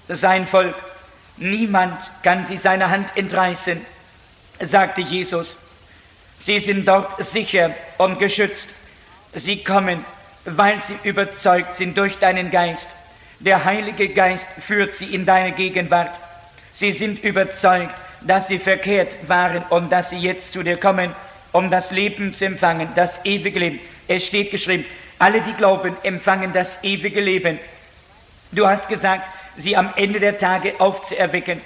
[0.08, 0.74] Sein Volk,
[1.36, 3.80] niemand kann sie seiner Hand entreißen,
[4.60, 5.56] sagte Jesus.
[6.40, 8.68] Sie sind dort sicher und geschützt.
[9.34, 10.04] Sie kommen,
[10.44, 12.88] weil sie überzeugt sind durch deinen Geist
[13.40, 16.10] der Heilige Geist führt sie in deine Gegenwart.
[16.74, 21.10] Sie sind überzeugt, dass sie verkehrt waren und dass sie jetzt zu dir kommen,
[21.52, 23.80] um das Leben zu empfangen, das ewige Leben.
[24.08, 24.86] Es steht geschrieben,
[25.18, 27.58] alle, die glauben, empfangen das ewige Leben.
[28.52, 29.24] Du hast gesagt,
[29.56, 31.60] sie am Ende der Tage aufzuerwecken.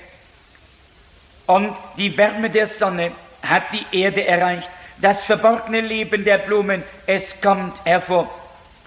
[1.47, 3.11] Und die Wärme der Sonne
[3.43, 4.69] hat die Erde erreicht.
[4.99, 8.31] Das verborgene Leben der Blumen, es kommt hervor.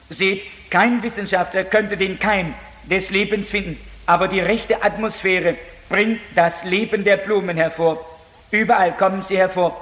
[0.09, 2.53] Seht, kein Wissenschaftler könnte den Keim
[2.83, 3.79] des Lebens finden.
[4.05, 5.55] Aber die rechte Atmosphäre
[5.89, 8.03] bringt das Leben der Blumen hervor.
[8.51, 9.75] Überall kommen sie hervor.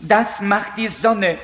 [0.00, 1.38] Das macht die Sonne,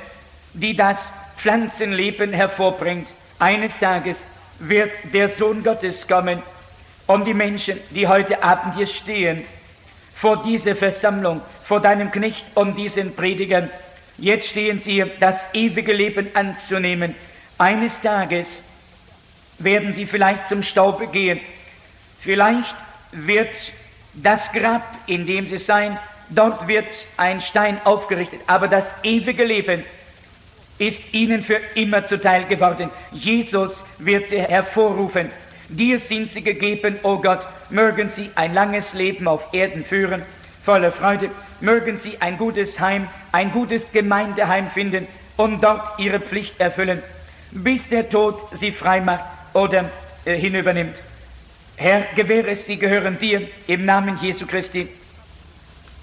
[0.53, 0.99] die das
[1.45, 3.07] Pflanzenleben hervorbringt.
[3.39, 4.17] Eines Tages
[4.61, 6.43] wird der Sohn Gottes kommen,
[7.07, 9.45] um die Menschen, die heute Abend hier stehen,
[10.17, 13.69] vor dieser Versammlung, vor deinem Knecht und diesen Predigern,
[14.17, 17.15] jetzt stehen sie, das ewige Leben anzunehmen.
[17.59, 18.47] Eines Tages
[19.59, 21.41] werden sie vielleicht zum Staube gehen.
[22.23, 22.75] Vielleicht
[23.13, 23.51] wird
[24.15, 25.99] das Grab, in dem sie sein,
[26.31, 26.87] dort wird
[27.19, 28.41] ein Stein aufgerichtet.
[28.47, 29.85] Aber das ewige Leben
[30.79, 32.91] ist ihnen für immer zuteil geworden.
[33.13, 35.31] Jesus wird sie hervorrufen.
[35.69, 40.23] Dir sind sie gegeben, o oh Gott, mögen sie ein langes Leben auf Erden führen,
[40.65, 45.07] voller Freude, mögen sie ein gutes Heim, ein gutes Gemeindeheim finden
[45.37, 47.03] und dort ihre Pflicht erfüllen,
[47.51, 49.91] bis der Tod sie frei macht oder
[50.25, 50.95] äh, hinübernimmt.
[51.77, 54.89] Herr, gewähre es, sie gehören dir im Namen Jesu Christi.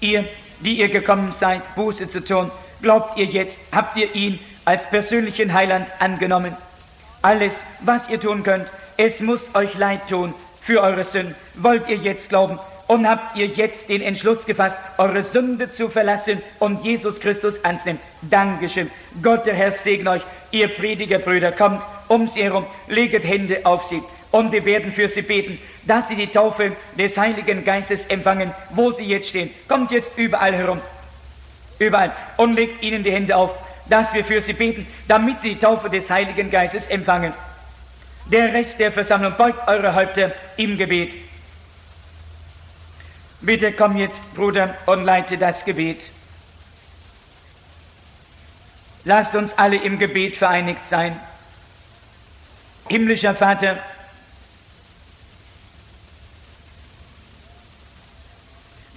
[0.00, 0.24] Ihr,
[0.60, 2.50] die ihr gekommen seid, Buße zu tun,
[2.82, 6.56] glaubt ihr jetzt, habt ihr ihn als persönlichen Heiland angenommen.
[7.22, 11.34] Alles, was ihr tun könnt, es muss euch leid tun für eure Sünden.
[11.54, 16.42] Wollt ihr jetzt glauben und habt ihr jetzt den Entschluss gefasst, eure Sünde zu verlassen
[16.58, 18.00] und Jesus Christus anzunehmen?
[18.22, 18.90] Dankeschön.
[19.22, 20.22] Gott, der Herr, segne euch.
[20.50, 24.02] Ihr Predigerbrüder, kommt um sie herum, leget Hände auf sie
[24.32, 28.92] und wir werden für sie beten, dass sie die Taufe des Heiligen Geistes empfangen, wo
[28.92, 29.50] sie jetzt stehen.
[29.68, 30.80] Kommt jetzt überall herum,
[31.78, 33.50] überall und legt ihnen die Hände auf,
[33.86, 37.32] dass wir für sie beten, damit sie die Taufe des Heiligen Geistes empfangen.
[38.26, 41.12] Der Rest der Versammlung beugt eure Häupter im Gebet.
[43.40, 45.98] Bitte komm jetzt, Bruder, und leite das Gebet.
[49.04, 51.18] Lasst uns alle im Gebet vereinigt sein.
[52.88, 53.78] Himmlischer Vater,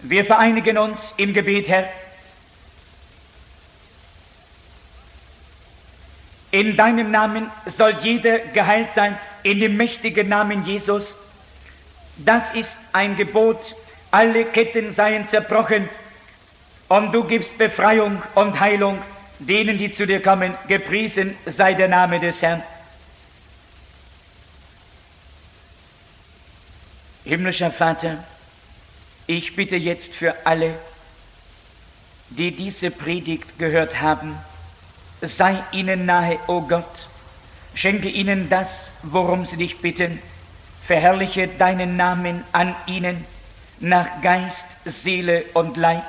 [0.03, 1.89] wir vereinigen uns im Gebet, Herr.
[6.55, 11.13] In deinem Namen soll jeder geheilt sein, in dem mächtigen Namen Jesus.
[12.15, 13.75] Das ist ein Gebot,
[14.09, 15.89] alle Ketten seien zerbrochen
[16.87, 19.01] und du gibst Befreiung und Heilung
[19.39, 20.53] denen, die zu dir kommen.
[20.69, 22.63] Gepriesen sei der Name des Herrn.
[27.25, 28.23] Himmlischer Vater,
[29.27, 30.73] ich bitte jetzt für alle,
[32.29, 34.37] die diese Predigt gehört haben,
[35.29, 37.07] sei ihnen nahe, o oh Gott,
[37.73, 38.69] schenke ihnen das,
[39.03, 40.19] worum sie dich bitten,
[40.87, 43.25] verherrliche deinen Namen an ihnen
[43.79, 46.03] nach Geist, Seele und Leib.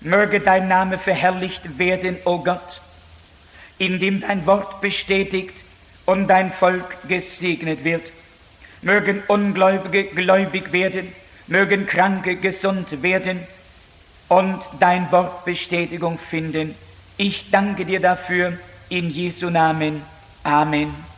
[0.00, 2.80] Möge dein Name verherrlicht werden, o oh Gott,
[3.78, 5.54] indem dein Wort bestätigt
[6.06, 8.02] und dein Volk gesegnet wird
[8.82, 11.12] mögen Ungläubige gläubig werden,
[11.46, 13.40] mögen Kranke gesund werden
[14.28, 16.74] und dein Wort Bestätigung finden.
[17.22, 18.54] Ich danke dir dafür
[18.88, 20.00] in Jesu Namen.
[20.42, 21.09] Amen.